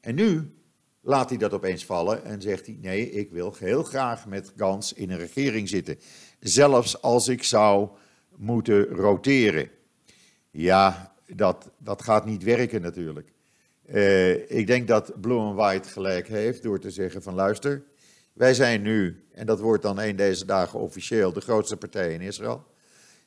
En 0.00 0.14
nu 0.14 0.54
laat 1.00 1.28
hij 1.28 1.38
dat 1.38 1.52
opeens 1.52 1.84
vallen 1.84 2.24
en 2.24 2.42
zegt 2.42 2.66
hij: 2.66 2.78
Nee, 2.80 3.10
ik 3.10 3.30
wil 3.30 3.54
heel 3.58 3.82
graag 3.82 4.26
met 4.26 4.52
Gans 4.56 4.92
in 4.92 5.10
een 5.10 5.18
regering 5.18 5.68
zitten. 5.68 5.98
Zelfs 6.40 7.02
als 7.02 7.28
ik 7.28 7.42
zou 7.42 7.88
moeten 8.36 8.84
roteren. 8.84 9.70
Ja, 10.50 11.14
dat, 11.26 11.70
dat 11.78 12.02
gaat 12.02 12.24
niet 12.24 12.42
werken 12.42 12.82
natuurlijk. 12.82 13.34
Uh, 13.90 14.50
ik 14.50 14.66
denk 14.66 14.88
dat 14.88 15.20
Blue 15.20 15.52
White 15.52 15.88
gelijk 15.88 16.28
heeft 16.28 16.62
door 16.62 16.78
te 16.78 16.90
zeggen: 16.90 17.22
van 17.22 17.34
luister, 17.34 17.84
wij 18.36 18.54
zijn 18.54 18.82
nu, 18.82 19.24
en 19.32 19.46
dat 19.46 19.60
wordt 19.60 19.82
dan 19.82 20.00
een 20.00 20.16
deze 20.16 20.44
dagen 20.44 20.78
officieel, 20.78 21.32
de 21.32 21.40
grootste 21.40 21.76
partij 21.76 22.12
in 22.12 22.20
Israël. 22.20 22.64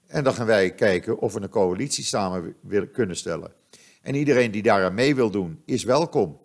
En 0.08 0.24
dan 0.24 0.34
gaan 0.34 0.46
wij 0.46 0.74
kijken 0.74 1.20
of 1.20 1.34
we 1.34 1.42
een 1.42 1.50
coalitie 1.50 2.04
samen 2.04 2.56
willen 2.62 2.92
kunnen 2.92 3.16
stellen. 3.16 3.54
En 4.02 4.16
iedereen 4.16 4.52
die 4.52 4.62
daaraan 4.62 4.94
mee 4.94 5.16
wil 5.16 5.30
doen, 5.30 5.62
is 5.66 5.84
welkom. 5.84 6.40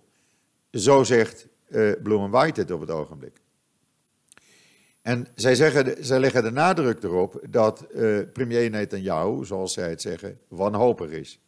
Zo 0.70 1.02
zegt 1.02 1.46
uh, 1.68 1.92
Bloem 2.02 2.30
White 2.30 2.60
het 2.60 2.70
op 2.70 2.80
het 2.80 2.90
ogenblik. 2.90 3.40
En 5.02 5.26
zij, 5.34 5.54
zeggen, 5.54 6.04
zij 6.04 6.20
leggen 6.20 6.42
de 6.42 6.50
nadruk 6.50 7.02
erop 7.02 7.40
dat 7.50 7.86
uh, 7.94 8.20
premier 8.32 8.70
Netanyahu, 8.70 9.44
zoals 9.44 9.72
zij 9.72 9.88
het 9.88 10.00
zeggen, 10.00 10.38
wanhopig 10.48 11.10
is. 11.10 11.40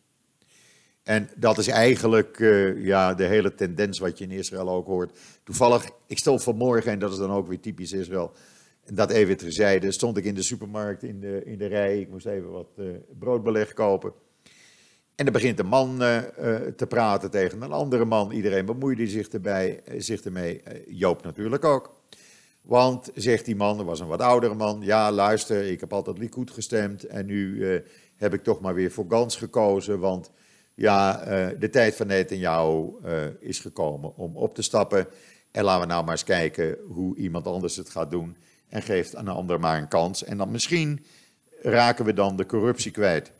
En 1.07 1.29
dat 1.37 1.59
is 1.59 1.69
eigenlijk 1.69 2.39
uh, 2.39 2.85
ja, 2.85 3.15
de 3.15 3.25
hele 3.25 3.55
tendens 3.55 3.99
wat 3.99 4.19
je 4.19 4.25
in 4.25 4.31
Israël 4.31 4.69
ook 4.69 4.87
hoort. 4.87 5.19
Toevallig, 5.45 5.89
ik 6.07 6.19
stond 6.19 6.43
vanmorgen, 6.43 6.93
en 6.93 6.99
dat 6.99 7.13
is 7.13 7.19
dan 7.19 7.31
ook 7.31 7.49
weer 7.49 7.61
typisch 7.61 7.93
Israël, 7.93 8.33
dat 8.93 9.11
even 9.11 9.37
terzijde, 9.37 9.93
stond 9.93 10.17
ik 10.17 10.25
in 10.25 10.35
de 10.35 10.43
supermarkt 10.43 11.03
in 11.03 11.21
de, 11.21 11.43
in 11.45 11.59
de 11.59 11.67
rij. 11.67 12.01
Ik 12.01 12.09
moest 12.09 12.27
even 12.27 12.51
wat 12.51 12.69
uh, 12.77 12.89
broodbeleg 13.19 13.73
kopen. 13.73 14.13
En 15.15 15.27
er 15.27 15.33
begint 15.33 15.59
een 15.59 15.67
man 15.67 16.03
uh, 16.03 16.19
te 16.77 16.87
praten 16.89 17.31
tegen 17.31 17.63
een 17.63 17.73
andere 17.73 18.05
man. 18.05 18.31
Iedereen 18.31 18.67
bemoeide 18.67 19.07
zich, 19.07 19.29
erbij, 19.29 19.83
zich 19.99 20.23
ermee. 20.23 20.63
Joop 20.89 21.23
natuurlijk 21.23 21.65
ook. 21.65 21.95
Want, 22.63 23.11
zegt 23.15 23.45
die 23.45 23.57
man, 23.57 23.79
er 23.79 23.85
was 23.85 24.01
een 24.01 24.07
wat 24.07 24.21
oudere 24.21 24.55
man. 24.55 24.81
Ja, 24.83 25.13
luister, 25.13 25.65
ik 25.65 25.81
heb 25.81 25.93
altijd 25.93 26.19
Likud 26.19 26.51
gestemd. 26.51 27.05
En 27.05 27.27
nu 27.27 27.67
heb 28.17 28.35
ik 28.35 28.43
toch 28.43 28.61
maar 28.61 28.75
weer 28.75 28.91
voor 28.91 29.07
Gans 29.09 29.37
gekozen. 29.37 29.99
Want 29.99 30.31
ja, 30.77 31.25
de 31.59 31.71
tijd 31.71 31.97
van 31.97 32.07
Netanyahu 32.07 32.91
is 33.41 33.61
gekomen 33.61 34.17
om 34.17 34.37
op 34.37 34.55
te 34.55 34.63
stappen. 34.63 35.07
En 35.51 35.65
laten 35.65 35.81
we 35.81 35.87
nou 35.87 36.03
maar 36.05 36.13
eens 36.13 36.25
kijken 36.25 36.77
hoe 36.89 37.17
iemand 37.17 37.47
anders 37.47 37.77
het 37.77 37.91
gaat 37.91 38.11
doen 38.11 38.37
en 38.69 38.83
geeft 38.83 39.15
een 39.15 39.29
ander 39.29 39.61
maar 39.61 39.79
een 39.79 39.89
kans. 39.89 40.25
En 40.25 40.37
dan 40.37 40.51
misschien 40.51 41.05
raken 41.63 42.05
we 42.05 42.13
dan 42.13 42.37
de 42.37 42.47
corruptie 42.47 42.91
kwijt. 42.91 43.33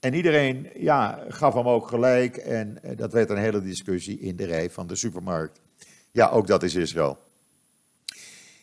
En 0.00 0.14
iedereen 0.14 0.70
ja, 0.74 1.24
gaf 1.28 1.54
hem 1.54 1.68
ook 1.68 1.88
gelijk 1.88 2.36
en 2.36 2.82
eh, 2.82 2.96
dat 2.96 3.12
werd 3.12 3.30
een 3.30 3.36
hele 3.36 3.62
discussie 3.62 4.20
in 4.20 4.36
de 4.36 4.44
rij 4.44 4.70
van 4.70 4.86
de 4.86 4.94
supermarkt. 4.94 5.60
Ja, 6.10 6.28
ook 6.28 6.46
dat 6.46 6.62
is 6.62 6.74
Israël. 6.74 7.18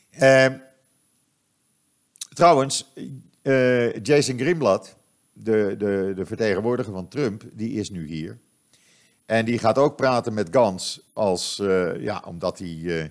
Ehm, 0.10 0.58
trouwens, 2.34 2.94
uh, 3.44 3.94
Jason 3.94 4.38
Greenblatt, 4.40 4.96
de, 5.44 5.76
de, 5.78 6.12
de 6.16 6.26
vertegenwoordiger 6.26 6.94
van 6.94 7.08
Trump, 7.08 7.44
die 7.54 7.74
is 7.74 7.90
nu 7.90 8.08
hier. 8.08 8.38
En 9.26 9.46
die 9.46 9.60
gaat 9.60 9.78
ook 9.78 9.96
praten 9.96 10.34
met 10.34 10.48
Gans, 10.52 11.10
als, 11.14 11.60
uh, 11.60 12.02
ja, 12.02 12.24
omdat 12.28 12.60
hij 12.60 12.68
uh, 12.68 13.04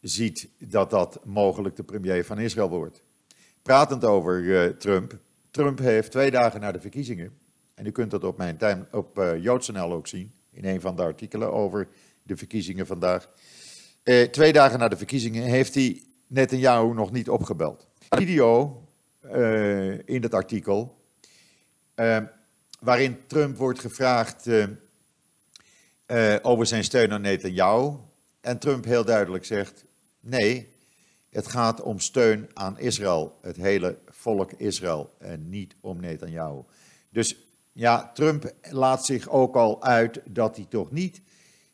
ziet 0.00 0.48
dat 0.58 0.90
dat 0.90 1.20
mogelijk 1.24 1.76
de 1.76 1.82
premier 1.82 2.24
van 2.24 2.38
Israël 2.38 2.68
wordt. 2.68 3.02
Pratend 3.62 4.04
over 4.04 4.76
Trump. 4.78 5.18
Trump 5.50 5.78
heeft 5.78 6.10
twee 6.10 6.30
dagen 6.30 6.60
na 6.60 6.72
de 6.72 6.80
verkiezingen, 6.80 7.32
en 7.74 7.86
u 7.86 7.90
kunt 7.90 8.10
dat 8.10 8.24
op 8.24 8.36
mijn 8.36 8.56
time, 8.56 8.86
op 8.92 9.36
JoodsNL 9.40 9.92
ook 9.92 10.06
zien, 10.06 10.32
in 10.50 10.64
een 10.64 10.80
van 10.80 10.96
de 10.96 11.02
artikelen 11.02 11.52
over 11.52 11.88
de 12.22 12.36
verkiezingen 12.36 12.86
vandaag. 12.86 13.28
twee 14.30 14.52
dagen 14.52 14.78
na 14.78 14.88
de 14.88 14.96
verkiezingen 14.96 15.42
heeft 15.42 15.74
hij 15.74 16.02
Netanyahu 16.26 16.94
nog 16.94 17.12
niet 17.12 17.28
opgebeld. 17.28 17.86
Video 18.08 18.80
in 20.04 20.22
het 20.22 20.34
artikel, 20.34 21.01
uh, 22.02 22.18
waarin 22.80 23.26
Trump 23.26 23.56
wordt 23.56 23.80
gevraagd 23.80 24.46
uh, 24.46 26.36
over 26.42 26.66
zijn 26.66 26.84
steun 26.84 27.12
aan 27.12 27.20
Netanyahu. 27.20 27.96
En 28.40 28.58
Trump 28.58 28.84
heel 28.84 29.04
duidelijk 29.04 29.44
zegt: 29.44 29.84
nee, 30.20 30.68
het 31.30 31.46
gaat 31.46 31.80
om 31.80 31.98
steun 31.98 32.50
aan 32.52 32.78
Israël, 32.78 33.38
het 33.42 33.56
hele 33.56 33.98
volk 34.08 34.52
Israël, 34.52 35.14
en 35.18 35.48
niet 35.48 35.74
om 35.80 36.00
Netanyahu. 36.00 36.62
Dus 37.10 37.36
ja, 37.72 38.10
Trump 38.14 38.52
laat 38.70 39.04
zich 39.06 39.28
ook 39.28 39.56
al 39.56 39.82
uit 39.82 40.20
dat 40.24 40.56
hij 40.56 40.66
toch 40.68 40.90
niet 40.90 41.20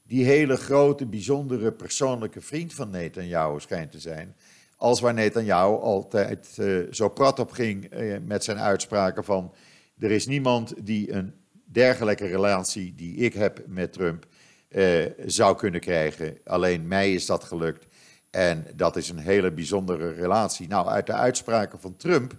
die 0.03 0.25
hele 0.25 0.57
grote, 0.57 1.07
bijzondere 1.07 1.73
persoonlijke 1.73 2.41
vriend 2.41 2.75
van 2.75 2.91
Netanyahu 2.91 3.61
schijnt 3.61 3.91
te 3.91 4.01
zijn 4.01 4.37
als 4.77 5.01
waar 5.01 5.15
Netanyahu 5.15 5.75
altijd 5.75 6.57
uh, 6.59 6.93
zo 6.93 7.09
prat 7.09 7.39
op 7.39 7.51
ging 7.51 7.91
met 8.27 8.45
zijn 8.45 8.59
uitspraken 8.59 9.25
van 9.25 9.53
er 9.99 10.11
is 10.11 10.27
niemand 10.27 10.75
die 10.87 11.13
een 11.13 11.35
dergelijke 11.65 12.27
relatie 12.27 12.95
die 12.95 13.17
ik 13.17 13.35
heb 13.35 13.65
met 13.67 13.93
Trump 13.93 14.27
uh, 14.69 15.05
zou 15.27 15.57
kunnen 15.57 15.81
krijgen. 15.81 16.39
Alleen 16.45 16.89
mij 16.89 17.13
is 17.13 17.27
dat 17.27 17.45
gelukt 17.45 17.87
en 18.31 18.67
dat 18.77 18.97
is 18.97 19.09
een 19.09 19.19
hele 19.19 19.53
bijzondere 19.53 20.13
relatie. 20.13 20.69
Nou, 20.69 20.89
uit 20.89 21.07
de 21.07 21.13
uitspraken 21.13 21.81
van 21.81 21.97
Trump 21.97 22.37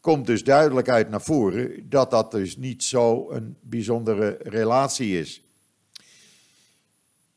komt 0.00 0.26
dus 0.26 0.44
duidelijk 0.44 0.88
uit 0.88 1.08
naar 1.10 1.22
voren 1.22 1.88
dat 1.88 2.10
dat 2.10 2.30
dus 2.30 2.56
niet 2.56 2.84
zo 2.84 3.30
een 3.30 3.56
bijzondere 3.60 4.38
relatie 4.42 5.18
is. 5.18 5.42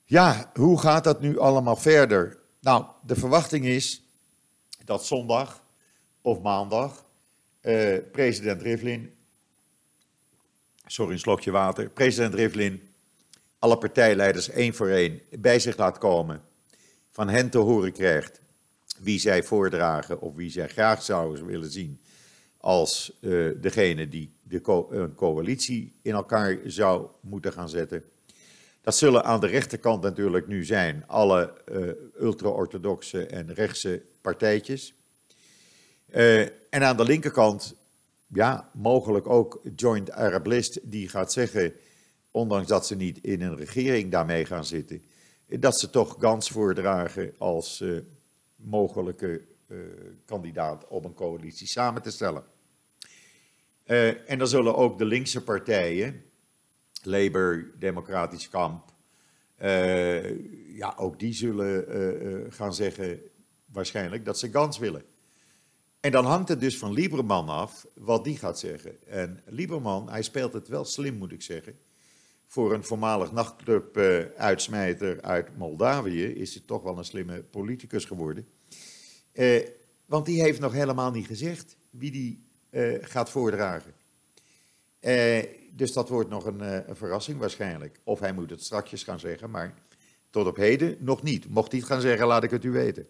Ja, 0.05 0.51
hoe 0.53 0.79
gaat 0.79 1.03
dat 1.03 1.21
nu 1.21 1.39
allemaal 1.39 1.75
verder? 1.75 2.37
Nou, 2.61 2.85
de 3.05 3.15
verwachting 3.15 3.65
is 3.65 4.01
dat 4.85 5.05
zondag 5.05 5.63
of 6.21 6.41
maandag 6.41 7.05
uh, 7.61 7.97
president 8.11 8.61
Rivlin, 8.61 9.13
sorry 10.87 11.13
een 11.13 11.19
slokje 11.19 11.51
water, 11.51 11.89
president 11.89 12.33
Rivlin 12.33 12.81
alle 13.59 13.77
partijleiders 13.77 14.49
één 14.49 14.73
voor 14.73 14.89
één 14.89 15.21
bij 15.39 15.59
zich 15.59 15.77
laat 15.77 15.97
komen, 15.97 16.41
van 17.11 17.29
hen 17.29 17.49
te 17.49 17.57
horen 17.57 17.91
krijgt 17.91 18.41
wie 18.99 19.19
zij 19.19 19.43
voordragen 19.43 20.21
of 20.21 20.35
wie 20.35 20.49
zij 20.49 20.67
graag 20.67 21.03
zouden 21.03 21.45
willen 21.45 21.71
zien 21.71 21.99
als 22.57 23.17
uh, 23.21 23.51
degene 23.61 24.09
die 24.09 24.31
de 24.43 24.87
een 24.89 25.15
coalitie 25.15 25.93
in 26.01 26.13
elkaar 26.13 26.57
zou 26.65 27.07
moeten 27.21 27.53
gaan 27.53 27.69
zetten. 27.69 28.03
Dat 28.81 28.95
zullen 28.95 29.23
aan 29.23 29.39
de 29.39 29.47
rechterkant 29.47 30.01
natuurlijk 30.01 30.47
nu 30.47 30.65
zijn 30.65 31.03
alle 31.07 31.53
uh, 31.71 31.89
ultra-orthodoxe 32.19 33.25
en 33.25 33.53
rechtse 33.53 34.01
partijtjes. 34.21 34.93
Uh, 36.15 36.41
en 36.41 36.83
aan 36.83 36.97
de 36.97 37.03
linkerkant, 37.03 37.75
ja, 38.27 38.69
mogelijk 38.73 39.27
ook 39.27 39.61
Joint 39.75 40.11
Arab 40.11 40.45
List, 40.45 40.79
die 40.91 41.09
gaat 41.09 41.33
zeggen, 41.33 41.73
ondanks 42.31 42.67
dat 42.67 42.87
ze 42.87 42.95
niet 42.95 43.19
in 43.21 43.41
een 43.41 43.55
regering 43.55 44.11
daarmee 44.11 44.45
gaan 44.45 44.65
zitten, 44.65 45.01
dat 45.47 45.79
ze 45.79 45.89
toch 45.89 46.15
Gans 46.19 46.49
voordragen 46.49 47.33
als 47.37 47.81
uh, 47.81 47.99
mogelijke 48.55 49.41
uh, 49.67 49.77
kandidaat 50.25 50.87
om 50.87 51.05
een 51.05 51.13
coalitie 51.13 51.67
samen 51.67 52.01
te 52.01 52.11
stellen. 52.11 52.43
en 54.25 54.37
dan 54.37 54.47
zullen 54.47 54.75
ook 54.75 54.97
de 54.97 55.05
linkse 55.05 55.43
partijen, 55.43 56.23
Labour, 57.03 57.71
Democratisch 57.79 58.49
Kamp, 58.49 58.93
ja, 60.67 60.93
ook 60.97 61.19
die 61.19 61.33
zullen 61.33 62.51
gaan 62.53 62.73
zeggen 62.73 63.19
waarschijnlijk 63.65 64.25
dat 64.25 64.39
ze 64.39 64.51
Gans 64.51 64.77
willen. 64.77 65.03
En 65.99 66.11
dan 66.11 66.25
hangt 66.25 66.49
het 66.49 66.59
dus 66.59 66.77
van 66.77 66.93
Lieberman 66.93 67.49
af 67.49 67.85
wat 67.93 68.23
die 68.23 68.37
gaat 68.37 68.59
zeggen. 68.59 69.07
En 69.07 69.41
Lieberman, 69.45 70.09
hij 70.09 70.21
speelt 70.21 70.53
het 70.53 70.67
wel 70.67 70.85
slim, 70.85 71.17
moet 71.17 71.31
ik 71.31 71.41
zeggen. 71.41 71.79
Voor 72.47 72.73
een 72.73 72.83
voormalig 72.83 73.31
nachtclub-uitsmijter 73.31 75.21
uit 75.21 75.57
Moldavië 75.57 76.25
is 76.25 76.53
het 76.53 76.67
toch 76.67 76.83
wel 76.83 76.97
een 76.97 77.05
slimme 77.05 77.43
politicus 77.43 78.05
geworden. 78.05 78.47
Eh, 79.31 79.67
want 80.05 80.25
die 80.25 80.41
heeft 80.41 80.59
nog 80.59 80.73
helemaal 80.73 81.11
niet 81.11 81.27
gezegd 81.27 81.77
wie 81.89 82.11
die 82.11 82.43
eh, 82.69 82.93
gaat 83.01 83.29
voordragen. 83.29 83.93
Eh, 84.99 85.43
dus 85.71 85.93
dat 85.93 86.09
wordt 86.09 86.29
nog 86.29 86.45
een, 86.45 86.89
een, 86.89 86.95
verrassing 86.95 87.39
waarschijnlijk. 87.39 87.99
Of 88.03 88.19
hij 88.19 88.33
moet 88.33 88.49
het 88.49 88.63
strakjes 88.63 89.03
gaan 89.03 89.19
zeggen, 89.19 89.49
maar 89.49 89.73
tot 90.29 90.47
op 90.47 90.55
heden 90.55 90.97
nog 90.99 91.23
niet. 91.23 91.49
Mocht 91.49 91.71
hij 91.71 91.79
het 91.79 91.89
gaan 91.89 92.01
zeggen, 92.01 92.27
laat 92.27 92.43
ik 92.43 92.51
het 92.51 92.63
u 92.63 92.71
weten. 92.71 93.07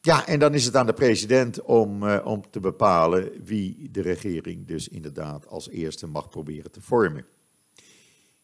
Eh, 0.00 0.06
ja, 0.06 0.26
en 0.26 0.38
dan 0.38 0.54
is 0.54 0.64
het 0.64 0.76
aan 0.76 0.86
de 0.86 0.92
president 0.92 1.62
om, 1.62 2.02
uh, 2.02 2.20
om 2.24 2.50
te 2.50 2.60
bepalen 2.60 3.44
wie 3.44 3.90
de 3.90 4.02
regering 4.02 4.66
dus 4.66 4.88
inderdaad 4.88 5.46
als 5.46 5.68
eerste 5.68 6.06
mag 6.06 6.28
proberen 6.28 6.70
te 6.70 6.80
vormen. 6.80 7.26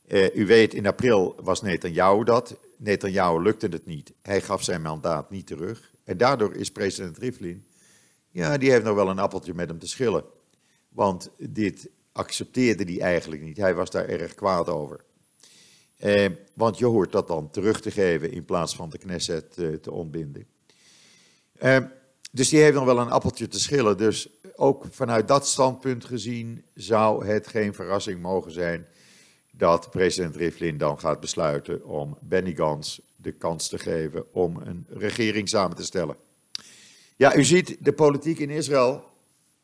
Uh, 0.09 0.37
u 0.37 0.47
weet, 0.47 0.75
in 0.75 0.87
april 0.87 1.35
was 1.42 1.62
Netanyahu 1.62 2.25
dat. 2.25 2.57
Netanyahu 2.77 3.42
lukte 3.42 3.66
het 3.66 3.87
niet. 3.87 4.12
Hij 4.23 4.40
gaf 4.40 4.62
zijn 4.62 4.83
mandaat 4.83 5.31
niet 5.31 5.47
terug. 5.47 5.95
En 6.05 6.16
daardoor 6.16 6.55
is 6.55 6.71
president 6.71 7.19
Rivlin, 7.19 7.64
ja, 8.29 8.59
die 8.59 8.71
heeft 8.71 8.85
nog 8.85 8.95
wel 8.95 9.09
een 9.09 9.19
appeltje 9.19 9.55
met 9.55 9.69
hem 9.69 9.79
te 9.79 9.88
schillen. 9.88 10.25
Want 10.88 11.31
dit 11.38 11.88
accepteerde 12.12 12.85
hij 12.85 13.01
eigenlijk 13.01 13.42
niet. 13.42 13.57
Hij 13.57 13.75
was 13.75 13.90
daar 13.90 14.09
erg 14.09 14.35
kwaad 14.35 14.69
over. 14.69 15.05
Uh, 16.05 16.29
want 16.55 16.79
je 16.79 16.85
hoort 16.85 17.12
dat 17.12 17.29
dan 17.29 17.51
terug 17.51 17.81
te 17.81 17.90
geven 17.90 18.33
in 18.33 18.45
plaats 18.45 18.77
van 18.77 18.90
de 18.90 18.99
Knesset 18.99 19.53
te 19.55 19.90
ontbinden. 19.90 20.47
Uh, 21.62 21.79
dus 22.33 22.49
die 22.49 22.61
heeft 22.61 22.75
nog 22.75 22.85
wel 22.85 22.99
een 22.99 23.11
appeltje 23.11 23.49
te 23.49 23.61
schillen. 23.61 23.97
Dus 23.97 24.29
ook 24.57 24.85
vanuit 24.90 25.29
dat 25.29 25.47
standpunt 25.47 26.05
gezien 26.05 26.64
zou 26.75 27.27
het 27.27 27.47
geen 27.47 27.75
verrassing 27.75 28.23
mogen 28.23 28.53
zijn 28.53 28.87
dat 29.53 29.90
president 29.90 30.37
Rivlin 30.37 30.79
dan 30.79 31.01
gaat 31.01 31.21
besluiten 31.21 31.85
om 31.85 32.19
Benny 32.21 32.55
Gans 32.55 33.01
de 33.16 33.33
kans 33.33 33.69
te 33.69 33.79
geven 33.79 34.35
om 34.35 34.57
een 34.57 34.87
regering 34.88 35.49
samen 35.49 35.77
te 35.77 35.85
stellen. 35.85 36.16
Ja, 37.16 37.37
u 37.37 37.45
ziet 37.45 37.77
de 37.81 37.92
politiek 37.92 38.38
in 38.38 38.51
Israël, 38.51 39.05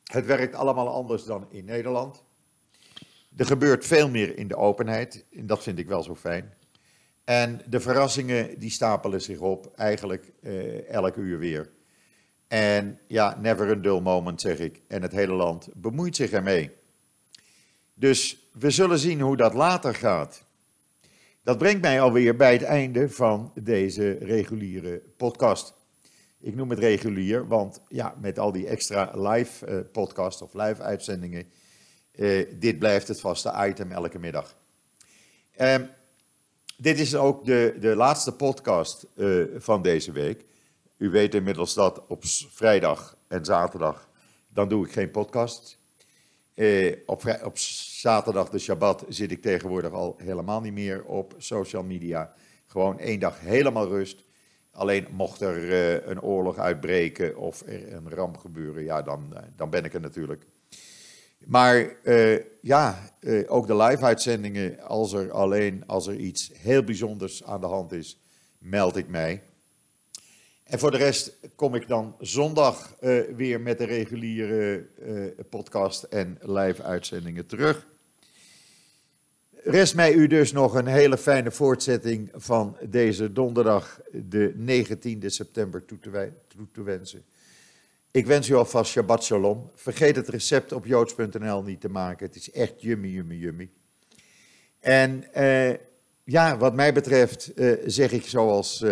het 0.05 0.27
werkt 0.27 0.55
allemaal 0.55 0.89
anders 0.89 1.25
dan 1.25 1.47
in 1.51 1.65
Nederland. 1.65 2.23
Er 3.37 3.47
gebeurt 3.47 3.87
veel 3.87 4.09
meer 4.09 4.39
in 4.39 4.49
de 4.49 4.57
openheid 4.57 5.25
en 5.31 5.47
dat 5.47 5.63
vind 5.63 5.79
ik 5.79 5.87
wel 5.87 6.03
zo 6.03 6.15
fijn. 6.15 6.55
En 7.25 7.63
de 7.67 7.81
verrassingen 7.81 8.59
die 8.59 8.71
stapelen 8.71 9.21
zich 9.21 9.39
op 9.39 9.73
eigenlijk 9.77 10.33
eh, 10.43 10.89
elk 10.89 11.17
uur 11.17 11.39
weer. 11.39 11.71
En 12.53 12.99
ja, 13.07 13.39
never 13.41 13.71
a 13.71 13.75
dull 13.75 14.01
moment 14.01 14.41
zeg 14.41 14.59
ik. 14.59 14.81
En 14.87 15.03
het 15.03 15.13
hele 15.13 15.33
land 15.33 15.69
bemoeit 15.75 16.17
zich 16.17 16.31
ermee. 16.31 16.71
Dus 17.95 18.49
we 18.53 18.71
zullen 18.71 18.99
zien 18.99 19.21
hoe 19.21 19.37
dat 19.37 19.55
later 19.55 19.95
gaat. 19.95 20.45
Dat 21.43 21.59
brengt 21.59 21.81
mij 21.81 22.01
alweer 22.01 22.37
bij 22.37 22.53
het 22.53 22.63
einde 22.63 23.11
van 23.11 23.53
deze 23.55 24.13
reguliere 24.21 25.03
podcast. 25.17 25.75
Ik 26.41 26.55
noem 26.55 26.71
het 26.71 26.79
regulier, 26.79 27.47
want 27.47 27.81
ja, 27.89 28.15
met 28.21 28.39
al 28.39 28.53
die 28.53 28.67
extra 28.67 29.11
live 29.15 29.67
uh, 29.67 29.79
podcast 29.93 30.43
of 30.43 30.55
live 30.55 30.83
uitzendingen, 30.83 31.47
uh, 32.15 32.47
dit 32.59 32.79
blijft 32.79 33.09
het 33.09 33.21
vaste 33.21 33.55
item 33.69 33.93
elke 33.93 34.19
middag. 34.19 34.57
Uh, 35.61 35.75
dit 36.77 36.99
is 36.99 37.15
ook 37.15 37.45
de, 37.45 37.77
de 37.81 37.97
laatste 37.97 38.33
podcast 38.33 39.07
uh, 39.17 39.45
van 39.59 39.83
deze 39.83 40.13
week. 40.13 40.51
U 41.03 41.11
weet 41.11 41.35
inmiddels 41.35 41.75
dat 41.75 42.03
op 42.07 42.25
vrijdag 42.51 43.17
en 43.29 43.45
zaterdag, 43.45 44.09
dan 44.49 44.69
doe 44.69 44.87
ik 44.87 44.93
geen 44.93 45.11
podcast. 45.11 45.79
Eh, 46.55 46.97
op, 47.07 47.39
op, 47.45 47.59
zaterdag, 47.59 48.49
de 48.49 48.59
Shabbat, 48.59 49.05
zit 49.09 49.31
ik 49.31 49.43
tegenwoordig 49.43 49.93
al 49.93 50.15
helemaal 50.19 50.61
niet 50.61 50.73
meer 50.73 51.05
op 51.05 51.35
social 51.39 51.83
media. 51.83 52.35
Gewoon 52.67 52.99
één 52.99 53.21
dag 53.21 53.41
helemaal 53.41 53.89
rust. 53.89 54.25
Alleen 54.71 55.07
mocht 55.11 55.41
er 55.41 55.57
uh, 55.57 56.07
een 56.07 56.23
oorlog 56.23 56.59
uitbreken 56.59 57.37
of 57.37 57.63
er 57.67 57.93
een 57.93 58.11
ramp 58.11 58.37
gebeuren, 58.37 58.85
ja, 58.85 59.03
dan, 59.03 59.31
uh, 59.33 59.39
dan 59.57 59.71
ben 59.71 59.85
ik 59.85 59.95
er 59.95 60.01
natuurlijk. 60.01 60.47
Maar 61.47 61.97
uh, 62.05 62.39
ja, 62.61 63.11
ook 63.47 63.67
de 63.67 63.77
live-uitzendingen, 63.77 64.81
als 64.81 65.13
er 65.13 65.33
alleen 65.33 65.87
als 65.87 66.07
er 66.07 66.17
iets 66.17 66.51
heel 66.55 66.85
bijzonders 66.85 67.45
aan 67.45 67.61
de 67.61 67.67
hand 67.67 67.93
is, 67.93 68.21
meld 68.59 68.97
ik 68.97 69.09
mij. 69.09 69.43
En 70.73 70.79
voor 70.79 70.91
de 70.91 70.97
rest 70.97 71.39
kom 71.55 71.75
ik 71.75 71.89
dan 71.89 72.17
zondag 72.21 72.97
uh, 73.01 73.21
weer 73.37 73.61
met 73.61 73.79
de 73.79 73.85
reguliere 73.85 74.87
uh, 75.07 75.31
podcast 75.49 76.03
en 76.03 76.39
live 76.41 76.83
uitzendingen 76.83 77.47
terug. 77.47 77.87
Rest 79.51 79.95
mij 79.95 80.13
u 80.13 80.27
dus 80.27 80.53
nog 80.53 80.75
een 80.75 80.87
hele 80.87 81.19
fijne 81.19 81.51
voortzetting 81.51 82.31
van 82.35 82.77
deze 82.83 83.33
donderdag, 83.33 84.01
de 84.13 84.55
19e 84.87 85.27
september, 85.27 85.85
toe 85.85 85.99
te, 86.73 86.83
wensen. 86.83 87.23
Ik 88.11 88.27
wens 88.27 88.49
u 88.49 88.55
alvast 88.55 88.91
Shabbat 88.91 89.25
Shalom. 89.25 89.71
Vergeet 89.75 90.17
het 90.17 90.29
recept 90.29 90.73
op 90.73 90.87
joods.nl 90.87 91.63
niet 91.63 91.81
te 91.81 91.89
maken. 91.89 92.27
Het 92.27 92.37
is 92.37 92.51
echt 92.51 92.83
yummy, 92.83 93.09
yummy, 93.09 93.35
yummy. 93.35 93.71
En 94.81 95.25
uh, 95.37 95.71
ja, 96.25 96.57
wat 96.57 96.75
mij 96.75 96.93
betreft 96.93 97.53
zeg 97.87 98.13
ik 98.13 98.27
zoals 98.27 98.85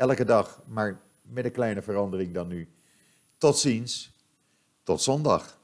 elke 0.00 0.24
dag, 0.24 0.62
maar 0.66 1.00
met 1.22 1.44
een 1.44 1.52
kleine 1.52 1.82
verandering 1.82 2.34
dan 2.34 2.48
nu. 2.48 2.68
Tot 3.38 3.58
ziens, 3.58 4.10
tot 4.84 5.02
zondag. 5.02 5.59